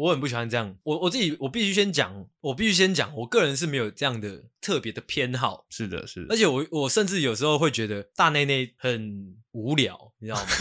[0.00, 0.74] 我很不喜欢这样。
[0.82, 5.66] 我我自己我必须先讲，我必须先讲，我个人是没有这样的特别的偏好。
[5.68, 6.28] 是的，是的。
[6.30, 10.46] 而且我我甚至有时候会觉得大内内很无聊，你知道吗？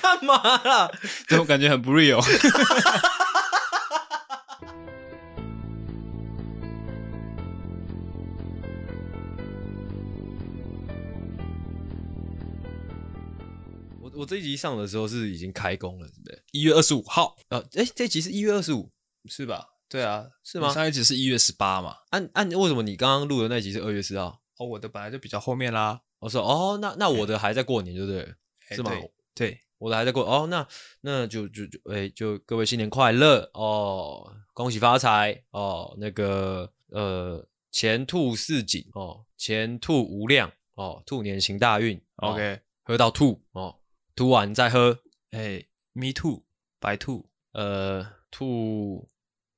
[0.00, 0.90] 干嘛啦？
[1.28, 2.22] 这种感觉很不 real。
[14.24, 16.42] 我这一集上的时候是已经开工了，是不是？
[16.52, 18.90] 一月二十五号，呃，哎，这集是一月二十五，
[19.26, 19.68] 是吧？
[19.86, 20.72] 对啊，是吗？
[20.72, 21.98] 上一集是一月十八嘛？
[22.08, 24.40] 按按，为什么你刚刚录的那集是二月四号？
[24.56, 26.00] 哦，我的本来就比较后面啦。
[26.20, 28.34] 我说，哦，那那我的还在过年，对不对？
[28.74, 28.92] 是吗？
[29.34, 30.24] 对，我的还在过。
[30.24, 30.66] 哦，那
[31.02, 42.00] 那就就就，哎，就各位新年快乐哦，恭喜发财哦，那个呃，前兔似锦哦，前兔无量哦，兔年行大运。
[42.16, 43.76] OK，喝到吐哦。
[44.14, 45.00] 吐完再喝，
[45.30, 49.08] 哎、，me too，By two，，呃，吐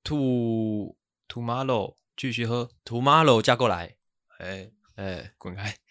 [0.03, 0.97] 吐
[1.29, 3.97] tomorrow 继续喝，tomorrow 加过来，
[4.39, 5.77] 哎哎，滚开！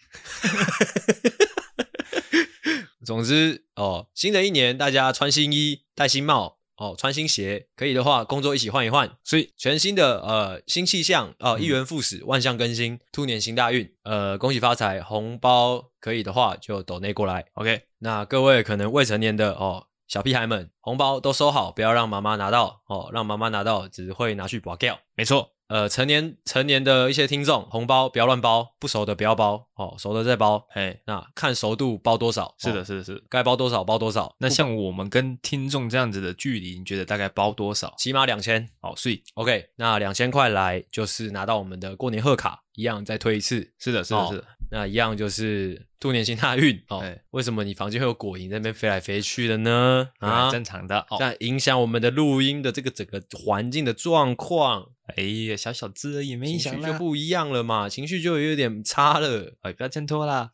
[3.04, 17.82] 总之哦，新的一年大家穿新衣，戴新帽，哦，穿新鞋，可以的话工作一起换一换，所以全新的呃新气象哦，一元复始，万象更新，兔年行大运，呃，恭喜发财，红包可以的话就抖内过来，OK。
[17.98, 22.82] 那各位可能未成年的哦，小屁孩们，红包都收好，不要让妈妈拿到。
[22.86, 25.00] 哦，让妈妈拿到只会拿去刮掉。
[25.14, 30.64] 没错，呃，成年成年的一些听众，红包不要乱包，不熟的不要包哦，熟的再包。
[30.70, 32.54] 嘿，那看熟度包多少？
[32.58, 34.32] 是的，是的，是的，该包多少包多少。
[34.38, 37.94] 那像我们跟听众这样子的距离，你觉得大概包多少？
[37.98, 38.68] 起码两千。
[38.80, 43.72] 好，所以 OK，那两千块来就是拿到我们的过年贺卡，一样再推一次。
[43.78, 44.44] 是的，是的，是的。
[44.70, 47.02] 那一样就是兔年行大运哦。
[47.30, 50.10] 为什么你房间会有果蝇在那边飞来飞去的呢？
[50.18, 51.06] 啊，正常的。
[51.18, 54.90] 这样影响我们的录音的这个整个环境的状况。
[55.16, 59.54] 哎呀，小小字而已，没影响，就不一样了嘛，情绪就有点差了。
[59.62, 60.50] 哎，不要牵拖啦。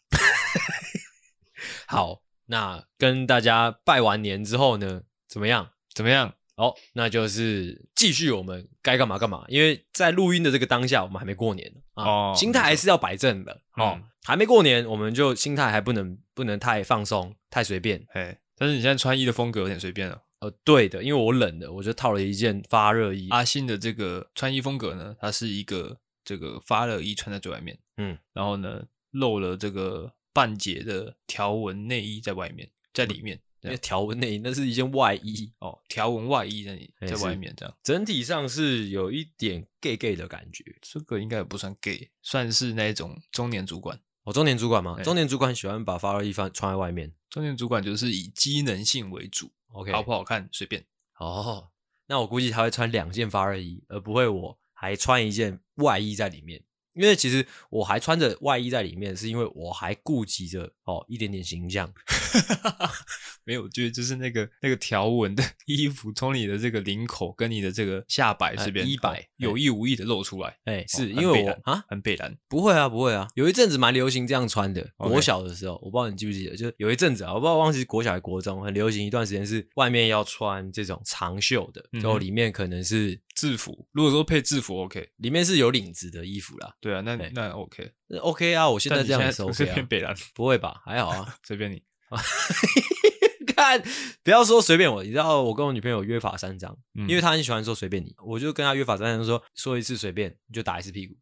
[1.86, 5.70] 好，那跟大家拜完年之后呢，怎么样？
[5.94, 6.34] 怎么样？
[6.56, 13.94] 哦，那就是继续我们该干嘛干嘛，因为在录音的这个当下，我们还没过年啊，哦、心态还是要摆正的哦。
[13.96, 18.06] 嗯、还没过年，我们就心态还不能不能太放松、太随便。
[18.12, 20.22] 哎，但是你现在穿衣的风格有点随便了。
[20.40, 23.28] 呃，对的，因为我冷的，我就套了一件发热衣。
[23.30, 28.82] 阿信的这个穿衣风格呢，它是一个这个发热衣穿在最外面，嗯，然后呢
[29.12, 33.36] 露了这个半截的条纹内衣在外面，在里面。
[33.36, 40.64] 嗯因为条纹内衣那是一件外衣哦，条纹外衣在你在外面这样，整体上是有一点 gay gay 的感觉。
[40.80, 43.98] 这个应该也不算 gay，算是那种中年主管。
[44.24, 44.94] 哦，中年主管吗？
[44.98, 47.12] 欸、中年主管喜欢把发热衣穿穿在外面。
[47.28, 50.84] 中年主管就是以机能性为主，OK，好不好看随便。
[51.18, 51.68] 哦，
[52.06, 56.62] 那我估计他会穿两件发热衣，而不会我还穿一件外衣在里面。
[56.94, 61.93] 因为其实我还穿着外衣在里面，是因为我还顾及着哦一点点形象。
[63.44, 70.56] 没有，我觉得就是那个那个条纹的 衣服，从你的这个领口跟你的这个下摆这边，衣摆有意无意的露出来。
[70.65, 73.26] 哎，是因为我啊，很北蓝，不会啊，不会啊。
[73.34, 83.88] 有一阵子蛮流行这样穿的，国小的时候，我不知道你记不记得，就是有一阵子啊，我不知道忘记国小还是国中，很流行一段时间是外面要穿这种长袖的，然后里面可能是制服。
[83.91, 86.72] 如果说配制服，OK，里面是有领子的衣服啦。
[86.81, 90.82] 对啊，那那 OK，那 OK 啊，我现在这样子 OK 啊，北蓝不会吧？
[90.84, 91.82] 还好啊， 随便你。
[93.56, 93.82] 看，
[94.22, 101.16] 不要说随便我，你知道我跟我女朋友约法三章，嗯、因为她很喜欢说随便你，我就跟她约法三章说，说一次随便你就打一次屁股。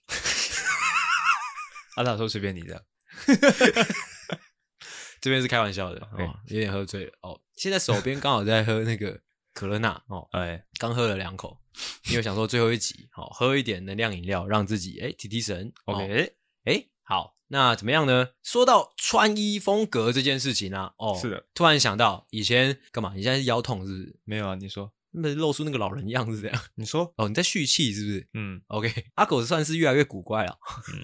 [1.96, 2.82] 阿达、啊、说随便你这样，
[5.20, 7.40] 这边是开玩笑的哦，有点喝醉了哦。
[7.56, 9.20] 现在手边刚好在喝那个
[9.52, 11.60] 可乐娜哦，哎，刚喝了两口，
[12.10, 15.72] 因为想说最后一集，好、哦、喝一点能量饮料，让自己哎提提神。
[15.84, 16.32] OK，
[16.64, 17.36] 哎，好。
[17.52, 18.28] 那怎么样呢？
[18.44, 23.12] 说到穿衣风格这件事情呢、啊，哦，是的，突然想到以前干嘛？
[23.16, 24.16] 你现在是腰痛是不是？
[24.22, 26.62] 没有啊，你说，那露出那个老人样是这样？
[26.76, 28.28] 你说，哦，你在蓄气是不是？
[28.34, 30.56] 嗯，OK，阿狗算是越来越古怪了，
[30.94, 31.02] 嗯，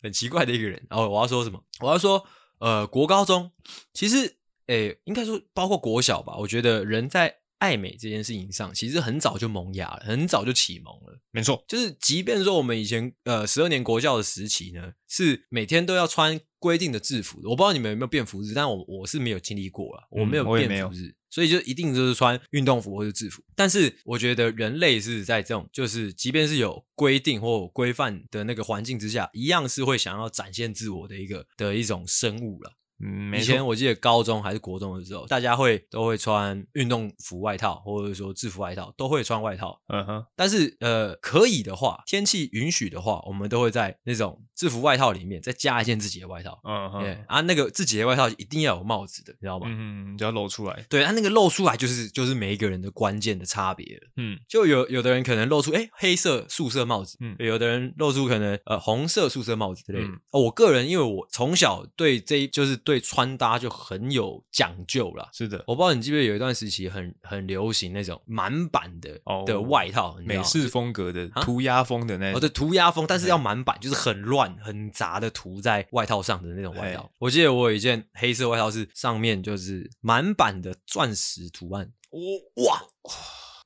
[0.00, 0.80] 很奇怪的一个人。
[0.90, 1.60] 哦，我要说什么？
[1.80, 2.24] 我要说，
[2.60, 3.50] 呃，国高中
[3.92, 4.36] 其实，
[4.68, 7.38] 诶，应该说包括国小吧，我觉得人在。
[7.58, 11.20] 爱美这件事情上，其实很早就萌芽了，很早就启蒙了。
[11.30, 17.48] 没错，就是即便说我们以前呃十二年国教的时期呢，是每天都要穿规定的制服的。
[17.48, 23.42] 我不知道你们有没有便服日，但我我是没有经历过啊，我没有便服日，所以就一定就是穿运动服或者制服。
[23.54, 32.72] 但是我觉得人类是在这种就是即便是有规定或规范的那个环境之下，一样是会想要展现自我的一个的一种生物了。
[33.00, 39.80] 嗯，以前我记得高中还是国中的时候，大家会都会穿运动服外套，或者说制服外套，都会穿外套。
[39.88, 40.24] 嗯哼。
[40.34, 46.60] 但是呃，可以的话，天气允许的话，我们都会在那种制服外套里面再加一件自己的外套。
[46.64, 47.00] 嗯哼。
[47.02, 49.66] 对啊，那个自己的外套一定要有帽子的，你知道吗？
[49.68, 50.84] 嗯，就要露出来。
[50.88, 54.00] 对，它那个露出来就是就是每一个人的关键的差别。
[54.16, 60.08] 嗯，就有有的人可能露出哎黑色素色帽子，嗯，有的人露出可能呃红色素色帽子之类的。
[60.08, 65.28] 嗯、哦，我个人因为我从小对这一就是对穿搭就很有讲究了。
[65.34, 77.12] 是的，我不知道你记不记得有一段时期很很流行那种满版的、哦、的外套，美式风格的涂鸦风的那种，哦对，涂鸦风，但是要满版，就是很乱很杂的涂在外套上的那种外套。
[77.18, 82.18] 我记得我有一件黑色外套是上面就是满版的钻石图案，哦、
[82.64, 82.80] 哇。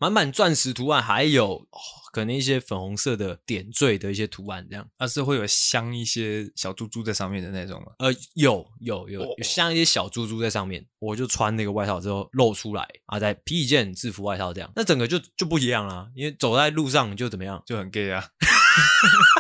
[0.02, 1.78] 满满钻石图案，还有、哦、
[2.12, 7.93] 可能一些粉红色的点缀的一些图案，这样，它是会有镶一些小珠珠在上面的那种吗？
[8.00, 18.25] 呃，有有有有镶一些小珠珠在上面，我就穿那个外套之后露出来啊，再披一件制服外套这样，那整个就就不一样了，因为走在路上就怎么样，就很 gay 啊。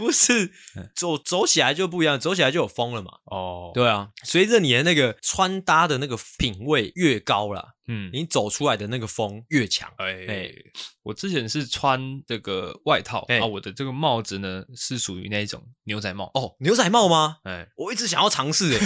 [0.00, 0.50] 不是
[0.96, 3.10] 走走起来就不一样，走起来就有风了嘛。
[3.26, 9.92] 哦，对啊，随着你的那个穿搭的那个品味越高啦，嗯，你走出来的那个风越强。
[9.98, 10.54] 哎、欸，
[11.02, 16.30] 我之前是穿这个外套、欸、啊，我的这个帽子呢是属于那种牛仔帽。
[16.32, 17.36] 哦，牛仔帽吗？
[17.44, 18.78] 哎、欸，我一直想要尝试，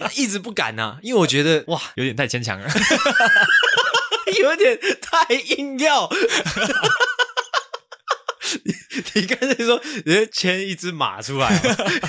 [0.00, 2.66] 哎， 一直不敢呐、啊，因为我觉得 哇，有点太牵强了，
[4.40, 6.08] 有点太硬要。
[9.14, 11.56] 你刚才说人家牵一只马出来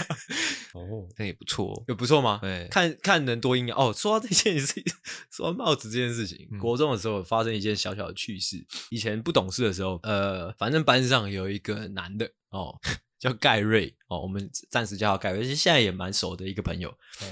[0.74, 2.40] 哦， 那也不错，有不错吗？
[2.42, 3.94] 对，看看能多硬哦。
[3.96, 4.84] 说到这件事，
[5.32, 8.66] 说到帽子这件事情，嗯、国中的时候发生一件小小的趣事。
[8.90, 12.76] 以前不懂事的时候，呃，反正班上有一个男的哦。
[13.20, 16.92] 叫盖瑞哦，我们暂时叫他盖瑞，其实现在也蛮熟的一个朋友。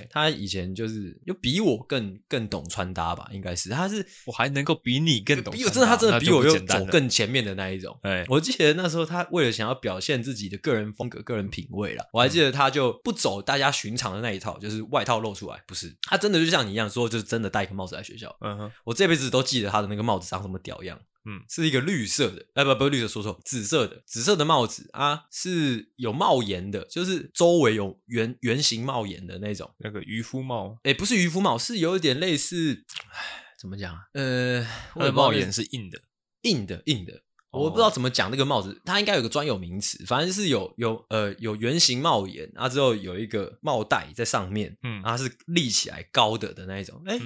[0.09, 7.97] 他以前就是又比我更更懂穿搭吧，应该是他是我还能够比你更懂，比我真的他真的比我又走更前面的那一种。
[8.27, 18.35] 我记得那时候他为了想要表现自己的个人风格、个人品味啦，我还记得他就不走大家寻常的那一套，就是外套露出来，不是他真的就像你一样说，就是真的戴一个帽子来学校。
[18.41, 20.99] 嗯哼，我这辈子都记得他的那个帽子长什么屌样。
[21.29, 33.19] 嗯，是一个绿色的，哎不不，绿色说错，紫色的，紫色的帽子啊，是有帽檐的，就是周围有圆圆形帽檐的那种，那个渔夫帽，哎不是渔夫帽，是有一点类似，哎
[33.59, 34.03] 怎么讲啊？
[34.13, 34.65] 呃，
[34.95, 35.99] 我的帽檐是硬的，
[36.43, 37.21] 硬的硬的，
[37.51, 47.19] 我不知道怎么讲那个帽子，它应该有个专有名词，反正是有有呃有圆形帽檐，啊之后有一个帽带在上面，嗯，它是立起来高的的那一种，哎，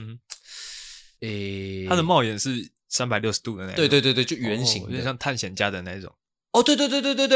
[1.19, 2.71] 哎，它的帽檐是。
[2.91, 6.13] 三百六十度的那种，对对对对，就圆形，有点像探险家的那种。
[6.51, 7.27] 哦，对对对对对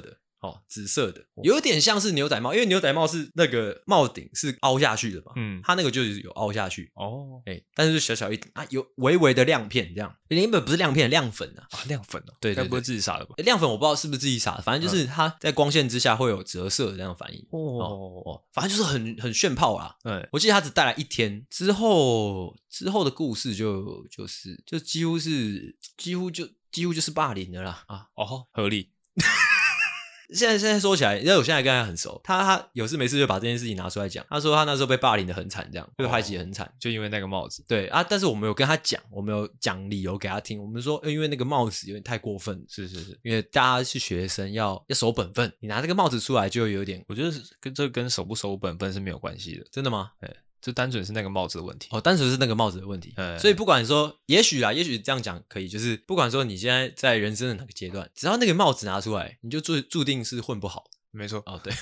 [0.00, 6.92] 对，哦，紫色的，有点像是牛仔帽，因为牛仔帽是那个帽顶是凹下去的嘛，嗯，它那个就是有凹下去。
[6.94, 13.34] 哦，哎，但是小小一点啊，有微微的亮片这样，原本不是亮片，亮粉啊，啊，亮粉哦，对，该不会自己撒的吧？
[13.38, 17.40] 亮粉我不知道是不是自己撒的，反正就是它在光线之下会有折射的这样反应。
[17.50, 19.96] 哦哦，反正就是很很炫炮啦。
[20.02, 28.90] 对，我记得他只带来一天之后，之后的故事就就是就几乎是几乎就几乎就是霸凌的啦啊，哦，合理。
[30.30, 34.24] 现在现在说起来，因为我现在跟他很熟，他他有事没事就把这件事情拿出来讲。
[34.28, 37.64] 他说他那时候被霸凌的很惨，这样被排挤很惨，就因为那个帽子。
[37.68, 40.60] 对啊，但是我没有跟他讲，我没有讲理由给他听。
[40.60, 42.64] 我们说，因为那个帽子有点太过分。
[42.68, 45.52] 是是是，因为大家是学生，要要守本分。
[45.60, 47.30] 你拿这个帽子出来，就有点，我觉得
[47.60, 49.64] 跟这跟守不守本分是没有关系的。
[49.70, 50.10] 真的吗？
[50.20, 50.28] 对。
[50.66, 53.12] 就单纯是那个帽子的问题哦，单纯是那个帽子的问题。
[53.14, 60.90] 嗯，所以不管说，也许啊，也许这样讲可以，就是不管说你现在在人生的哪个阶段，只要那个帽子拿出来，你就注注定是混不好。
[61.12, 61.40] 没错。
[61.46, 61.72] 哦，对，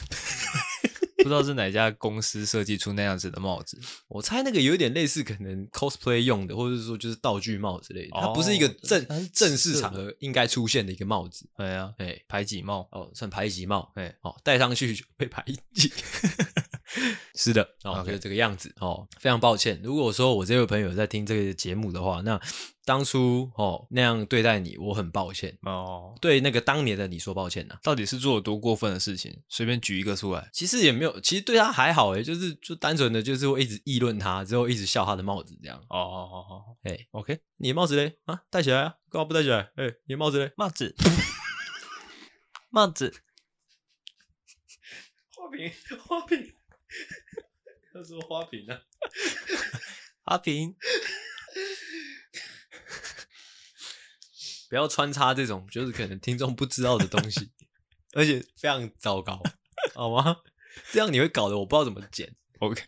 [1.17, 11.49] 不知道是哪家公司设计出那样子的帽子，我猜那个有点类似，可能 cosplay 用的，或者是说就是道具帽之类的，它不是一个正正式场合应该出现的一个帽子。
[11.57, 13.91] 对啊，哎，排挤帽哦，算排挤帽。
[13.95, 15.91] 哎，哦，戴上去就被排挤。
[17.35, 19.07] 是的，哦，就.这个样子哦。
[19.19, 22.41] 非常抱歉，如果说我这位朋友在听这个节目的话，那
[22.85, 26.15] 当初哦那样对待你，我很抱歉哦。
[26.21, 27.81] 对那个当年的你说抱歉呐、啊。
[27.83, 29.35] 到底是做了多过分的事情？
[29.49, 30.49] 随便举一个出来。
[30.53, 35.79] 其实也没有，其实对他还好诶，就是就单纯的就是会一直议论他，之后一直笑他的帽子这样。
[35.89, 38.19] 哦哦哦哦，哎、欸、，OK，你的帽子嘞？
[38.25, 39.71] 啊，戴起来啊，干嘛不戴起来？
[39.77, 40.53] 哎、欸，你的帽子嘞？
[40.57, 40.95] 帽子，
[42.71, 43.13] 帽子，
[45.37, 45.73] 花瓶，
[46.07, 46.55] 花瓶。
[47.93, 48.81] 他说花瓶啊，
[50.25, 50.75] 花瓶，
[54.69, 57.51] 不要穿插这种就是可能听众不知道的东西，
[58.15, 59.43] 而且非常糟糕，
[59.95, 60.39] 好吗？
[60.91, 62.35] 这样你会搞得我不知道怎么剪。
[62.59, 62.83] OK，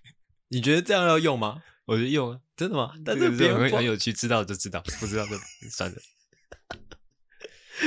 [0.49, 1.63] 你觉得这样要用吗？
[1.85, 2.95] 我觉得用啊，真的吗？
[3.05, 5.39] 但是别人会很有趣，知道就知道，不知道就
[5.71, 5.97] 算了。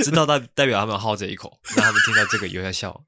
[0.03, 3.05] 知道代代表他们好这一口，让他们听到这个有在笑。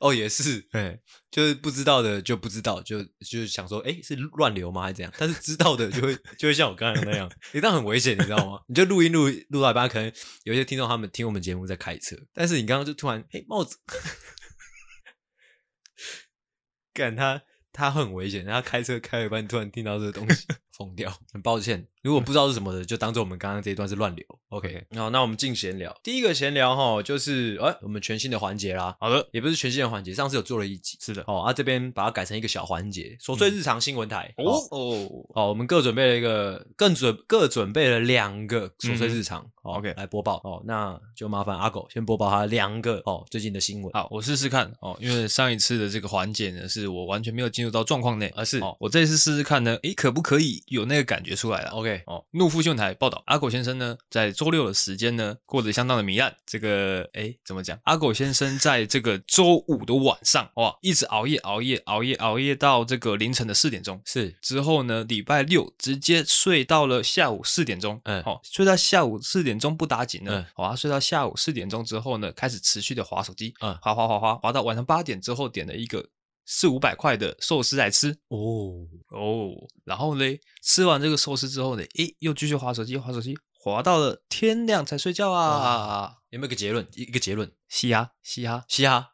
[0.00, 0.98] 哦，也是，哎，
[1.30, 4.82] 就是不知道的就不知道，就就是想说，哎，是乱流吗？
[4.82, 5.12] 还是怎样？
[5.18, 8.60] 但是知道的就会就会像我刚才那样，你这样很危险，你知道吗？
[8.68, 10.12] 你就录音录录到一半，可能
[10.44, 13.78] 有一些听众他们听我们节目在开车，但是你刚刚就突然，嘿，帽子，
[16.92, 17.42] 干他。
[17.70, 20.44] 他很危险，他开车开一半，突然听到这个东西，
[20.78, 21.12] 疯掉。
[21.32, 24.24] 很抱歉，如果不知道是什么的，就当做我们刚刚这一段是乱流。
[24.50, 25.94] OK，好，那我们进闲聊。
[26.02, 28.96] 第一个闲聊哈，就是哎，我们全新的环节啦。
[28.98, 30.96] 好的，也不是全新的环节，上次有做了一集。
[31.00, 34.32] 是的，哦，啊这边把它改成一个小环节，琐碎日常新闻台。
[34.38, 39.44] 哦哦，哦，我们各准备了一个，更准各准备了两个琐碎日常。
[39.62, 40.36] OK，来播报。
[40.44, 43.92] 哦，那就麻烦阿狗先播报他两个哦最近的新闻。
[43.92, 56.34] 好，我试试看哦，因为上一次的这个环节呢，是我完全没有进入到状况内，而是我这次试试看呢，诶，可不可以有那个感觉出来了？OK，哦，怒夫新闻台报道，阿狗先生呢，在周六的时间呢，过得相当的糜烂。
[56.46, 57.78] 这个，哎，怎么讲？
[57.84, 64.00] 阿狗先生在这个周五的晚上，哇，一直熬夜，熬夜，熬夜，熬夜到这个凌晨的四点钟。
[64.04, 68.00] 是之后呢，礼拜六直接睡到了下午四点钟。
[68.04, 70.46] 嗯，好，睡到下午四点钟不打紧呢。
[70.54, 73.54] 好啊，睡到下午四点钟之后呢，开始持续的划手机。
[73.60, 76.04] 嗯，划划划划划到晚上八点之后，点了一个
[76.50, 78.16] 四五百块的寿司来吃。
[78.28, 79.52] 哦哦，
[79.84, 80.24] 然后呢，
[80.62, 86.16] 吃完这个寿司之后呢，诶，又继续划手机，划手机，划到了天亮才睡觉啊。
[86.30, 86.88] 有没有个结论？
[86.94, 89.10] 一个结论，嘻哈嘻哈嘻哈。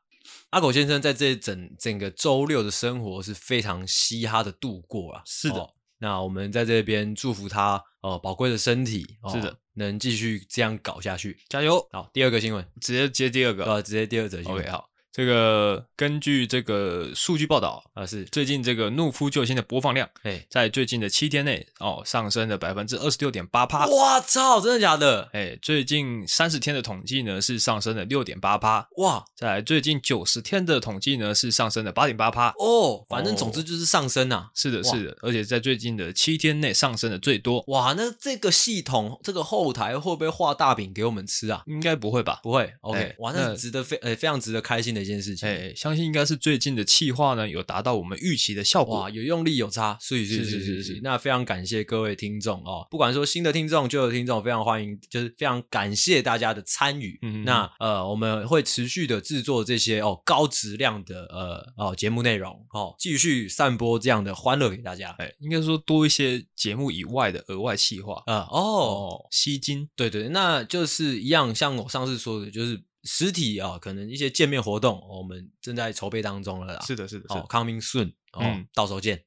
[0.50, 5.22] 阿狗先生在这整整个周六的生活是非常嘻哈的度过啊。
[5.26, 5.74] 是的。
[5.98, 11.84] 那我们在这边祝福他，呃，宝贵的身体，是的，能继续这样搞下去，加油！
[11.90, 14.88] 好，第二个新闻，直接接第二个，呃，直接第二则新闻，OK，好。
[15.14, 23.87] 这个根据这个数据报道啊，是最近这个怒夫救星的播放量，哎，在最近的七天内哦，上升了百分之二十六点八趴。
[23.87, 25.30] 哇操，真的假的？
[25.33, 28.88] 哎，最近三十天的统计呢是上升了六点八趴。
[28.97, 32.49] 哇，在最近九十天的统计呢是上升了八点八趴。
[32.59, 34.49] 哦，反正总之就是上升呐。
[34.52, 37.62] 是的，是的，而且在最近的七天内上升的最多。
[37.68, 41.62] 哇，那这个系统这个后台会不会画大饼给我们吃啊？
[41.66, 42.40] 应该不会吧？
[42.42, 42.68] 不会。
[42.80, 45.46] OK，哇，那值得非呃非常值得开心的一件事情。
[45.46, 45.73] 哎。
[45.76, 49.00] 相信应该是最近的气化呢，有达到我们预期的效果。
[49.00, 51.00] 哇，有用力有差，是是是是是。
[51.02, 57.18] 那非常感谢各位听众哦，不管说新的听众、旧的听众，非常欢迎，就是非常感谢大家的参与。
[57.23, 65.14] 嗯，那呃，我们会持续的制作这些哦高质量的呃哦节目内容哦，继续散播这样的欢乐给大家。
[65.18, 69.88] 哎，应该说多一些节目以外的额外气化啊哦，吸金。
[69.94, 72.80] 对对，那就是一样，像我上次说的，就是。
[73.04, 76.80] 实体啊、哦，可能一些见面活动，哦、我们正在筹备当中了啦。
[76.84, 79.25] 是的，是的，哦，coming soon，哦，嗯、到时候见。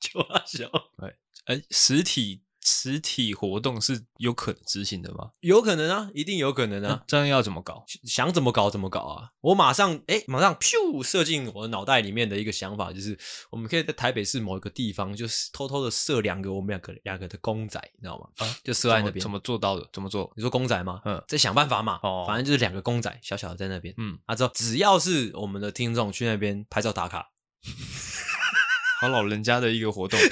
[0.00, 1.14] 就阿小，哎，
[1.46, 2.45] 哎，实体。
[2.66, 5.30] 实体活动是有可能执行的吗？
[5.38, 7.04] 有可能啊，一定有可能啊。
[7.06, 7.84] 这样要怎么搞？
[8.04, 9.30] 想怎么搞怎么搞啊！
[9.40, 13.16] 我马上哎，马上咻，射进我的脑袋里面的一个想法就是，
[13.50, 18.26] 我们可以在台北市某一个地方，就是偷偷的设两个我们两个两个的公仔，你知道吗？
[18.44, 19.22] 啊，就设在那边。
[19.22, 19.88] 怎么做到的？
[19.92, 20.32] 怎么做？
[20.34, 21.00] 你说公仔吗？
[21.04, 22.00] 嗯，在想办法嘛。
[22.02, 23.94] 哦，反正就是两个公仔，小小的在那边。
[23.98, 27.30] 嗯，啊，之后只要是我们的听众去那边拍照打卡，
[29.00, 30.18] 好老人家的一个活动。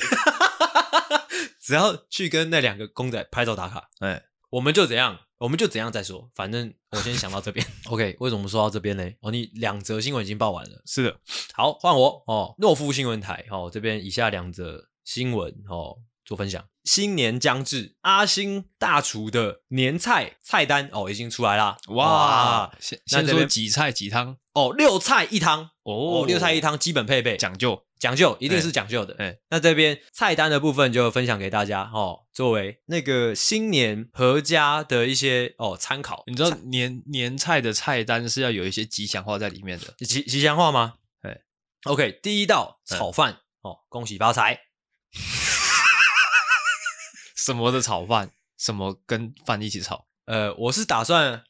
[1.64, 6.30] 只要去跟那两个公仔拍照打卡，哎，我们就怎样，我们就怎样再说。
[6.34, 7.66] 反正我先想到这边。
[7.88, 9.10] OK，为什么说到这边呢？
[9.22, 10.82] 哦，你两则新闻已经报完了。
[10.84, 11.16] 是的，
[11.54, 12.54] 好，换我哦。
[12.58, 16.62] 诺夫新闻台哦，这边以下两则新闻哦做分享。
[16.84, 21.78] 新年将至，阿星大厨的年菜菜单哦已经出来啦。
[21.88, 27.82] 哇，哇先先说几菜几汤哦，六菜一汤哦，哦，六菜一汤基本配备，讲究。
[27.98, 36.22] 讲究一定是讲究的，哎，那这边菜单的部分就分享给大家哦，作为那个新年合家的一些哦参考。
[36.26, 40.94] 你知道年年菜的菜单是要有一些吉祥话在里面的，吉吉祥话吗？
[41.22, 41.40] 哎
[41.84, 44.60] ，OK，第一道炒饭哦，恭喜发财。
[47.36, 48.32] 什么的炒饭？
[48.58, 50.06] 什么跟饭一起炒？
[50.26, 51.44] 呃，我是打算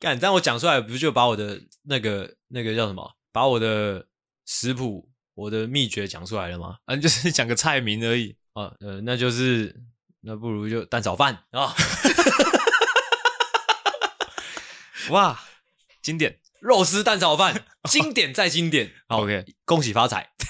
[0.00, 4.08] 干，但我讲出来不就把我的那个那个叫什么，把我的。
[4.52, 6.78] 食谱，我的秘诀讲出来了吗？
[6.86, 9.80] 啊，就是讲个菜名而已啊，呃，那就是，
[10.22, 11.72] 那不如就蛋炒饭啊，
[15.10, 15.40] 哇，
[16.02, 20.32] 经典肉丝蛋炒饭，经典再经典， OK，恭喜发财。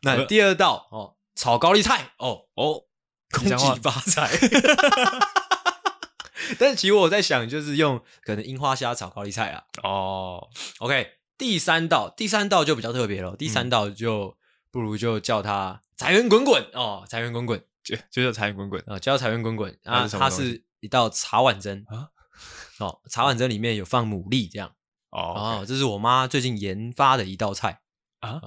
[0.00, 2.84] 那第二道哦，炒高丽菜哦哦，
[3.30, 4.30] 恭喜发财。
[6.58, 9.64] 但是其实我在想，就是用可能樱花虾炒高丽菜啊。
[9.82, 13.34] 哦，OK，第三道，第三道就比较特别了。
[13.36, 14.36] 第三道就
[14.70, 20.06] 不如就叫它财源滚滚哦，财源滚滚，就就叫财源滚滚啊，叫财源滚滚啊。
[20.08, 22.08] 它是一道茶碗蒸啊，
[22.78, 24.72] 哦，茶碗蒸里面有放牡蛎这样。
[25.10, 27.80] 哦，这是我妈最近研发的一道菜
[28.20, 28.40] 啊，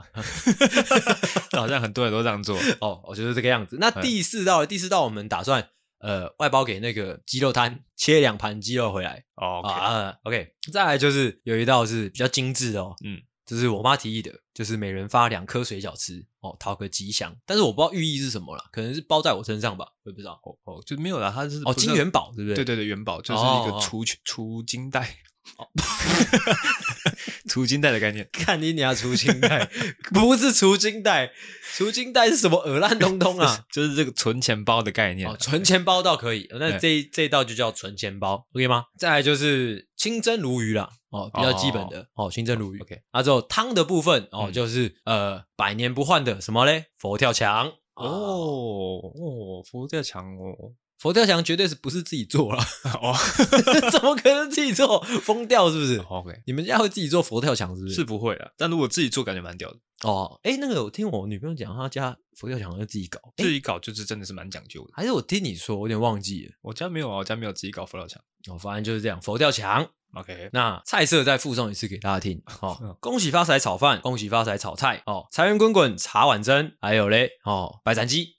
[1.58, 3.02] 好像很多人都这样做 哦。
[3.06, 3.78] 我觉得这个样子。
[3.80, 5.70] 那第四道，第四道我们打算。
[6.02, 9.24] 呃，外包给那个鸡肉摊，切两盘鸡肉回来。
[9.36, 9.80] 哦、oh, okay.
[9.80, 10.54] 啊，OK。
[10.72, 17.36] 再来就是有一道是比较精致的哦，嗯，这是我妈提议的，就是每人发两颗水饺吃哦，讨个吉祥。
[17.46, 20.42] 但是我不知道寓意是什么啦，可能是包在我身上吧，我也不知道。
[20.44, 22.56] 哦哦，就没有啦，它是哦金元宝，对不对？
[22.56, 25.18] 对对对，元宝就是一个储储金袋。
[25.62, 25.68] 哦，
[27.48, 29.70] 储金袋的概念，看你俩除金袋，
[30.14, 31.32] 不是除金袋，
[31.76, 33.66] 除金袋是什么耳烂东东啊？
[33.72, 35.30] 就是这个存钱包的概念。
[35.30, 38.86] 哦，存钱包倒可以，那这这一道就叫存钱包，OK 吗？
[38.98, 43.02] 再来就是清蒸鲈鱼啦，哦，比较基本的哦，清蒸鲈鱼，OK。
[43.12, 46.86] 啊，之后汤的部分哦，就是呃，百年不换的什么嘞？
[46.98, 47.72] 佛跳墙。
[47.96, 50.74] 哦哦，佛跳墙哦。
[51.02, 52.62] 佛跳墙绝对是不是自己做了？
[53.02, 53.16] 哦，
[53.92, 55.02] 怎么可能自己做？
[55.24, 57.96] 疯掉是不是？OK，你们家会自己做佛跳墙是不是？
[57.96, 59.78] 是不会啦，但如果自己做，感觉蛮屌的。
[60.04, 64.92] 哦，哎，那个我听我女朋友讲，她家佛跳墙要自己搞，自己搞就是真的是蛮讲究的。
[64.94, 66.52] 还是我听你说，我有点忘记了。
[66.62, 68.22] 我家没有啊，我家没有自己搞佛跳墙。
[68.52, 69.90] 哦，反正就是这样，佛跳墙。
[70.14, 72.40] OK，那菜色再附送一次给大家听。
[72.62, 75.02] 哦，恭喜发财炒饭，恭喜发财炒菜。
[75.08, 78.36] 哦，财源滚滚茶碗蒸，还有嘞，哦，白斩鸡，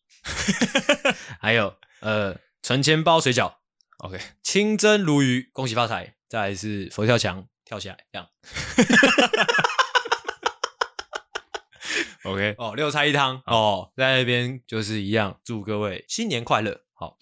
[1.41, 2.39] 还有呃。
[2.63, 3.55] 存钱包水饺
[3.99, 6.15] ，OK，清蒸鲈鱼，恭喜发财。
[6.29, 8.29] 再来是佛跳墙，跳起来这样
[12.23, 16.83] ，OK， 哦，六菜一汤哦，在那边就是一样，祝各位新年快乐。
[16.95, 17.19] 好，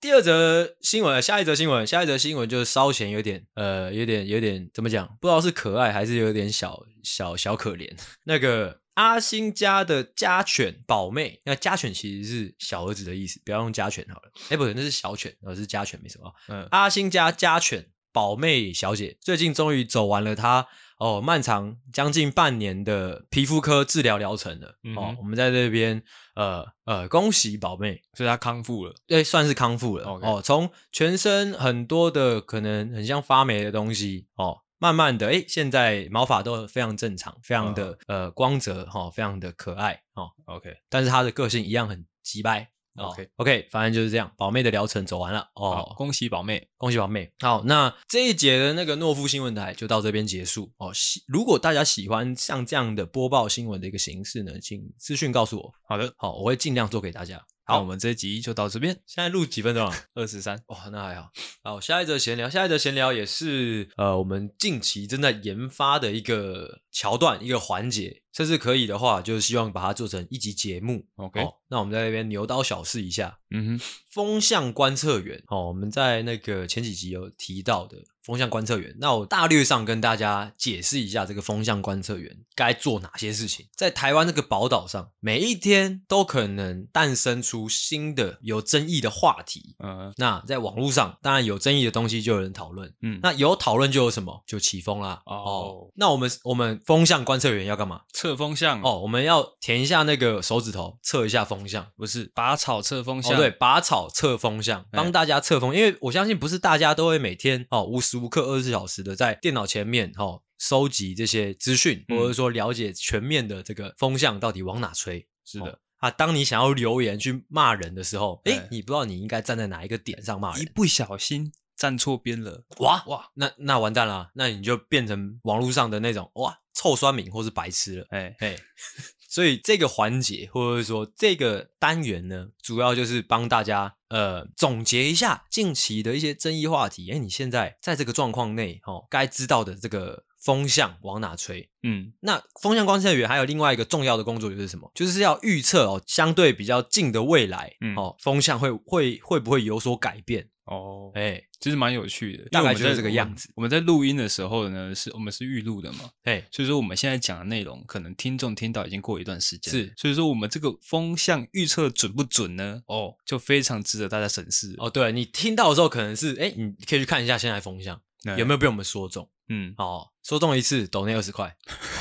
[0.00, 5.16] 第二则新闻，下一则新闻，下一则新闻就是稍显有点，呃，有点有点怎么讲？
[5.20, 8.80] 不知道是可爱还是有点小小小可怜 那个。
[9.00, 14.30] 阿星家的家犬宝妹，那家犬其实是小儿子的意思，不要用家犬好了。
[14.50, 16.30] 哎，不对，那是小犬，而是家犬，没什么。
[16.48, 20.66] 嗯，阿星家家犬宝妹小姐最近终于走完了她
[20.98, 24.78] 哦漫长将近半年的皮肤科治疗疗程了。
[24.84, 26.02] 嗯、哦，我们在这边
[26.34, 30.04] 呃呃恭喜宝妹，所以她康复了，对，算是康复了。
[30.04, 34.58] 哦，从全身很多的可能很像发霉的东西哦。
[34.80, 37.98] 慢慢的，哎，现在毛发都非常正常，非常的、uh.
[38.08, 40.30] 呃光泽哈、哦，非常的可爱哦。
[40.46, 42.66] OK，但是他的个性一样很急掰。
[42.96, 44.32] OK OK，反正就是这样。
[44.36, 47.30] 宝妹的疗程走完了哦，恭喜宝妹，恭喜宝妹。
[47.40, 50.92] 好，那这一节的那个诺夫新闻台就到这边结束哦。
[50.92, 55.72] 喜，如果大家喜欢像这样的播报新闻的一个形式呢，请私讯告诉我。
[55.86, 57.40] 好的，好，我会尽量做给大家。
[57.70, 58.92] 好，我们这一集就到这边。
[59.06, 59.94] 现在录几分钟了？
[60.14, 60.60] 二十三。
[60.66, 61.30] 哇，那还好。
[61.62, 68.22] 好，下一则闲聊，下一则闲聊也是呃，我们近期正在研发的一个桥段，一个环节。
[68.32, 71.04] 甚至可以的话，就是希望把它做成一集节目。
[71.16, 73.40] OK，哦，那我们在那边牛刀小试一下。
[73.50, 77.98] 嗯哼，风向观测员哦，我们在那个前几集有提到的。
[78.22, 83.66] 风向观测员，那我大略上跟大家解释一下，这个风向观测员该做哪些事情。
[83.74, 89.74] 在台湾这个宝岛上，每一天都可能诞生出新的有争议的话题。
[89.82, 92.94] 嗯，那在网络上，当然有争议的东西就有人讨论。
[93.00, 94.44] 嗯，那有讨论就有什么？
[94.46, 95.22] 就起风啦。
[95.24, 98.02] 哦，哦，那我们我们风向观测员要干嘛？
[98.12, 98.82] 测风向。
[98.82, 101.86] 哦，我们要填一下那个手指头，测一下风向。
[101.96, 103.34] 不是拔草测风向。
[103.34, 105.74] 哦，对，拔草测风向，帮大家测风。
[105.74, 115.26] 因为我相信不是大家都会每天哦无时无刻二十四小时的在电脑前面哦收集这些资讯，或者说了解全面的这个风向到底往哪吹。
[115.44, 128.06] 是的啊，当你想要留言去骂人的时候，诶，你不知道你应该站在哪一个点上骂人，一不小心站错边了，哇哇，那那完蛋了，那你就变成网络上的那种哇臭酸民或是白痴了。
[128.10, 128.56] 哎哎，
[129.28, 133.96] 所以这个环节或者说这个单元呢，主要就是帮大家。
[134.10, 137.08] 呃，总结一下近期的一些争议话题。
[137.12, 141.68] 哎，你现在在这个状况内，哦，该知道的这个风向往哪吹？
[141.82, 144.90] 嗯，那风向观测员还有另外一个重要的工作就是什么？
[144.94, 150.48] 就是要预测哦，相对比较近的未来，嗯，哦，风向会会会不会有所改变？
[150.64, 153.50] 哦，哎、欸，其实蛮有趣的，大概就是这个样子。
[153.56, 162.82] 我们在录音的时候呢，是我们是预录的嘛，哎嘿，所以说我们现在讲的内容，可能听众听到已经过一段时间，是，所以说我们这个风向预测准不准呢？
[162.86, 164.76] 哦，就非常值得大家审视。
[164.78, 169.28] 哦，对，你听到的时候，可能是，哎，你可以去看一下现在风向、嗯、有没有被我们说中。
[169.50, 171.54] 嗯，哦，说中一次抖那二十块。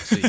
[0.05, 0.21] 所以，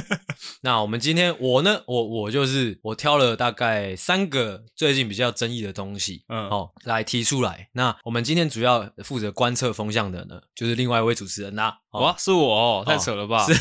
[0.63, 7.69] 那我们今天我呢，我我就是我挑了大概三个最近比较争议的东西，嗯，哦，来提出来。
[7.75, 11.79] 那我们今天主要负责观测风向的呢，就是另外一位主持人啦。
[11.91, 13.47] 哦、哇，是我哦，太扯了吧？
[13.47, 13.55] 是，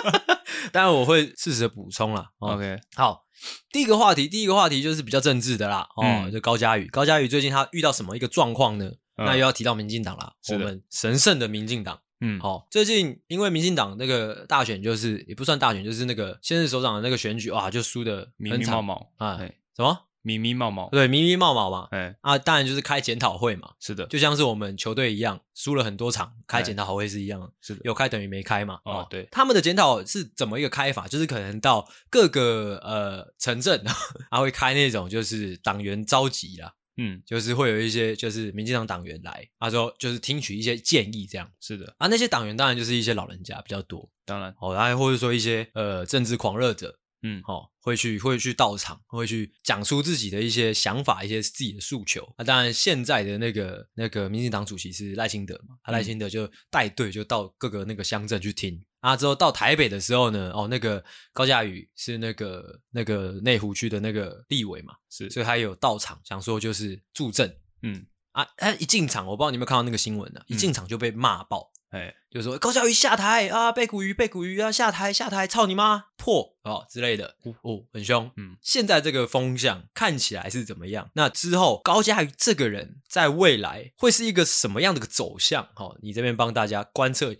[0.72, 2.26] 当然我会适时的补充啦。
[2.38, 3.24] 哦、OK，好，
[3.70, 5.86] 第一个话题，第一个话题就是比较政治的啦。
[5.96, 8.86] 哦，嗯、就高嘉宇，高嘉宇最近他遇到什么一个状况呢？
[9.18, 11.98] 嗯、那又要提到民进党啦，我们神圣的民进党。
[12.20, 19.38] 嗯，好、哦，最近因为民进党那个大选，就是也不算大选，就是那个现任首长的那个选举，哇，就输的密密麻麻啊，
[19.76, 20.88] 什么密密麻麻？
[20.90, 31.06] 对，密密麻麻嘛，哎啊，当然就是开检讨会嘛，是的，就像是我们球队一样，输了很多场，开检讨会是一样的，是的，有开等于没开嘛，哦，哦对，他们的检讨是怎么一个开法？
[31.06, 33.84] 就是可能到各个呃城镇，
[34.30, 36.72] 他会开那种就是党员召集啦。
[36.96, 41.50] 嗯，就是会有一些就是民进党党员来，他说就是听取一些建议，这样。
[41.60, 41.94] 是的。
[41.98, 42.06] 啊。
[42.08, 44.54] 那些党员当然就是一些老人家比较多，当然。
[44.60, 52.22] 哦，然后或者说一些呃政治狂热者，嗯，哦，会去会去到场，会去讲出自己的一些想法，一些自己的诉求。
[52.38, 58.80] 那、啊、当然现在的那个那个民进党主席是赖清德嘛，啊、赖清德就带队就到各个那个乡镇去听。
[59.00, 68.06] 啊，之后到台北的时候呢，哦，那个高嘉宇是那个那个内湖区的那个立委嘛，是，所以他有到场，想说就是助阵，嗯。
[68.32, 81.10] 啊，他一进场，我不知道你有没有看到那个新闻呢、一进场就被骂爆，哎，就说高嘉瑜下台啊，背骨鱼背骨鱼啊，下台下台，操你妈，破哦之类的，哦，很凶，嗯，现在这个风向看起来是怎么样？
[81.14, 85.68] 那之后高嘉瑜这个人在未来会是一个什么样的个走向？
[85.76, 87.38] 哦，你这边帮大家观测一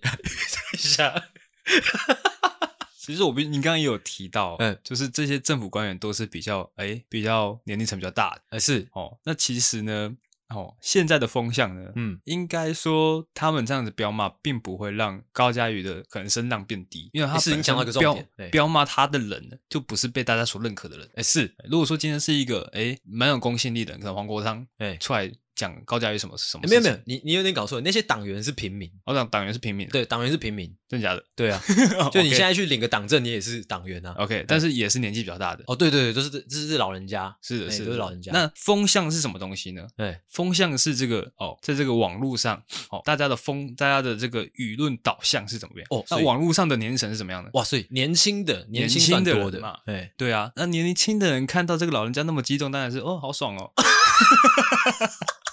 [0.77, 1.25] 下。
[2.99, 9.17] 其实我你刚刚也有提到，嗯，就是这些政府官员都是比较哎比较年龄层比较大的，呃是哦。
[9.25, 10.13] 那其实呢，
[10.49, 18.03] 哦现在的风向呢，嗯，应该说他们这样子彪骂，并不会让高佳宇的可能声浪变低，因为他是影响到一个重
[18.37, 21.55] 点，彪骂他的人呢，就不是被大家所认可的人，哎是。
[21.69, 25.33] 如果说今天是一个哎蛮有公信力的人，可能黄国昌哎出来。
[25.57, 26.69] 讲高嘉瑜什么是什么？
[26.69, 28.88] 没有没有，你你有点搞错，那些党员是平民。
[29.05, 31.25] 我讲党员是平民，对，党员是平民，真假的？
[31.35, 31.61] 对啊，
[32.12, 34.14] 就你现在去领个党证，你也是党员啊。
[34.19, 35.64] OK，但是也是年纪比较大的。
[35.66, 38.31] 哦，对对对，都是这是老人家，是的，是都是老人家。
[38.33, 39.87] 那风向是什么东西呢？
[39.97, 45.87] 对，风向是这个哦，在这个网络上，哦，大家的风，大家的这个舆论导向是怎么样？
[45.90, 47.51] 哦，那网络上的年龄层是怎么样的？
[47.55, 53.73] 哇，所以年轻的年轻的多的嘛，对对啊，那年轻的人看到这个老人家那么激动，当然是哦，好爽哦。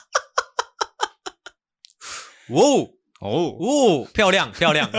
[2.49, 2.89] 哦
[3.23, 4.89] 哦哦，漂亮 漂亮。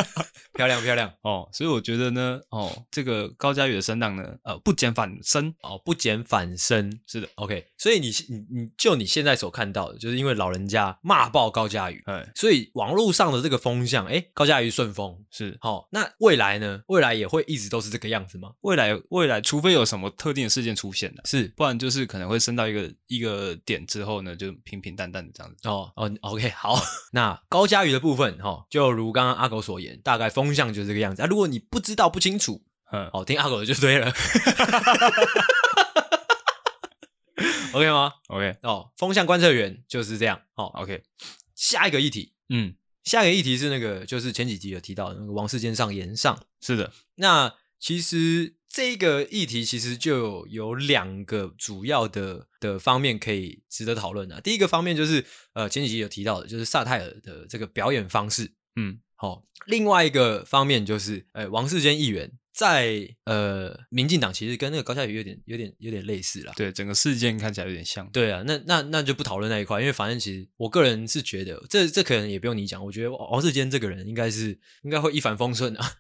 [0.55, 7.67] 漂亮漂亮哦，所以我觉得呢，哦，这个高佳宇的声浪呢，呃，不减反升哦，不减反升，是的，OK。
[7.77, 15.89] 所以你你你就你现在所看到的，就是因为老人家骂爆高佳宇，哎，所以网络上的这个风向，哎，高佳宇顺风是好，哦。
[15.91, 16.81] 那未来呢？
[16.87, 18.53] 未来也会一直都是这个样子吗？
[18.61, 25.69] 未来未来，除非有什么特定的事件出现了，是，不然就是可能会升到一个一个点之后呢，就平平淡淡的这样子。
[25.69, 26.81] 哦哦，OK，好。
[27.11, 31.27] 那高佳宇的部分，哈，哦，就如刚刚阿狗所言，大概风向就是这个样子啊。
[31.27, 34.13] 如果你不知道不清楚，嗯，好听阿狗的就对了，
[37.73, 40.41] OK 吗？OK 哦，风向观测员就是这样。
[40.55, 41.03] 哦，OK，
[41.55, 46.93] 下一个议题，嗯，下一个议题是那个，就是前几集有提到的那个王世坚上言上，是的。
[47.17, 54.41] 那其实这个议题其实就有两个主要的的方面可以值得讨论的。
[54.41, 59.01] 第一个方面就是呃前几集有提到的，就是萨泰尔的这个表演方式，嗯。
[59.17, 66.53] 好，另外一个方面就是，呃，王世坚议员在呃，民进党其实跟那个高嘉瑜有点、有点、有点类似啦。
[66.57, 68.09] 对，整个事件看起来有点像。
[68.11, 75.93] 对啊，那那那就不讨论那一块，因为反正其实我个人是觉得，这这可能也不用你讲，我觉得王世坚这个人应该是应该会一帆风顺啊。